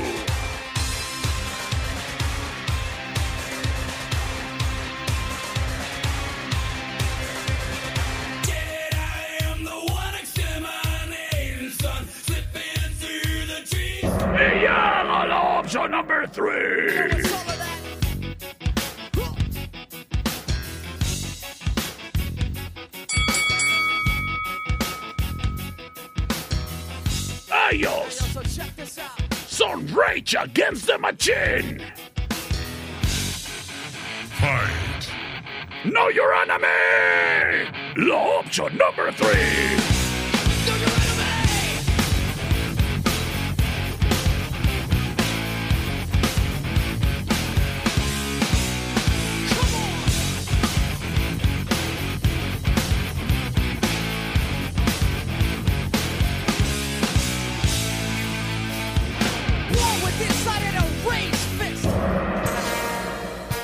Y 14.34 14.60
llega 14.60 15.26
la 15.28 15.60
opción 15.60 15.92
number 15.92 16.28
three. 16.30 17.61
Son 28.86 29.86
Rage 29.94 30.36
Against 30.40 30.88
the 30.88 30.98
Machine. 30.98 31.82
Fight. 34.40 35.12
Know 35.86 36.10
your 36.10 36.34
enemy. 36.34 37.70
La 37.98 38.40
opción 38.40 38.78
number 38.78 39.12
three. 39.12 39.91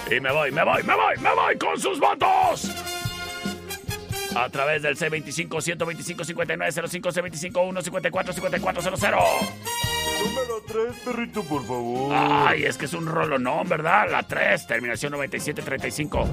Y 0.10 0.20
me 0.20 0.32
voy, 0.32 0.52
me 0.52 0.64
voy, 0.64 0.84
me 0.84 0.96
voy, 0.96 1.18
me 1.22 1.34
voy 1.36 1.58
con 1.58 1.80
sus 1.80 2.00
votos. 2.00 2.72
A 4.36 4.50
través 4.50 4.82
del 4.84 4.96
C25 4.98 5.62
125 5.62 6.24
59 6.24 6.72
05 6.90 7.10
C25 7.10 7.68
1 7.68 7.82
54 7.82 8.34
54 8.34 8.82
00. 8.98 9.20
Número 10.24 10.62
3, 10.68 10.96
perrito, 11.04 11.44
por 11.44 11.66
favor. 11.66 12.12
Ay, 12.16 12.64
es 12.66 12.78
que 12.78 12.86
es 12.86 12.94
un 12.94 13.06
rolonón, 13.06 13.68
¿verdad? 13.68 14.10
La 14.10 14.24
3, 14.24 14.66
terminación 14.68 15.12
97 15.12 15.62
35. 15.62 16.28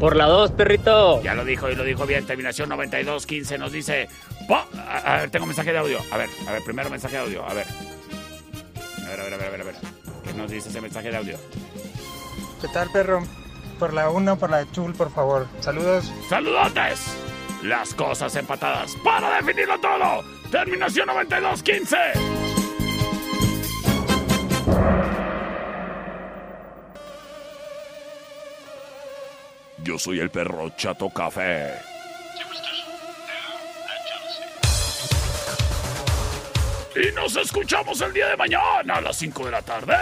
Por 0.00 0.16
la 0.16 0.26
2, 0.26 0.52
perrito. 0.52 1.22
Ya 1.22 1.34
lo 1.34 1.44
dijo 1.44 1.70
y 1.70 1.74
lo 1.76 1.84
dijo 1.84 2.06
bien. 2.06 2.26
Terminación 2.26 2.68
92 2.68 3.26
15 3.26 3.58
nos 3.58 3.72
dice. 3.72 4.08
po- 4.48 4.64
A, 4.78 4.98
a 4.98 5.20
ver, 5.20 5.30
tengo 5.30 5.46
mensaje 5.46 5.72
de 5.72 5.78
audio. 5.78 5.98
A 6.10 6.16
ver, 6.16 6.28
a 6.48 6.52
ver, 6.52 6.62
primero 6.64 6.90
mensaje 6.90 7.16
de 7.16 7.22
audio. 7.22 7.44
A 7.44 7.54
ver. 7.54 7.66
A 9.04 9.08
ver, 9.10 9.20
a 9.20 9.24
ver, 9.24 9.34
a 9.34 9.36
ver, 9.36 9.46
a 9.46 9.50
ver. 9.50 9.60
a 9.60 9.64
ver. 9.64 9.74
¿Qué 10.24 10.32
nos 10.34 10.50
dice 10.50 10.68
ese 10.68 10.80
mensaje 10.80 11.10
de 11.10 11.16
audio? 11.16 11.38
¿Qué 12.64 12.70
tal, 12.72 12.90
perro? 12.90 13.22
Por 13.78 13.92
la 13.92 14.08
1, 14.08 14.38
por 14.38 14.48
la 14.48 14.64
chul, 14.72 14.94
por 14.94 15.12
favor. 15.12 15.46
Saludos. 15.60 16.10
¡Saludotes! 16.30 17.14
Las 17.62 17.92
cosas 17.92 18.34
empatadas 18.36 18.96
para 19.04 19.36
definirlo 19.36 19.78
todo. 19.80 20.24
Terminación 20.50 21.08
92 21.08 21.62
15. 21.62 21.96
Yo 29.82 29.98
soy 29.98 30.20
el 30.20 30.30
perro 30.30 30.70
Chato 30.70 31.10
Café. 31.10 31.74
Y 36.96 37.12
nos 37.14 37.36
escuchamos 37.36 38.00
el 38.00 38.14
día 38.14 38.28
de 38.28 38.38
mañana 38.38 38.94
a 38.94 39.00
las 39.02 39.16
5 39.16 39.44
de 39.44 39.50
la 39.50 39.60
tarde 39.60 39.94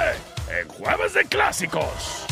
en 0.60 0.68
Jueves 0.68 1.14
de 1.14 1.24
Clásicos. 1.24 2.31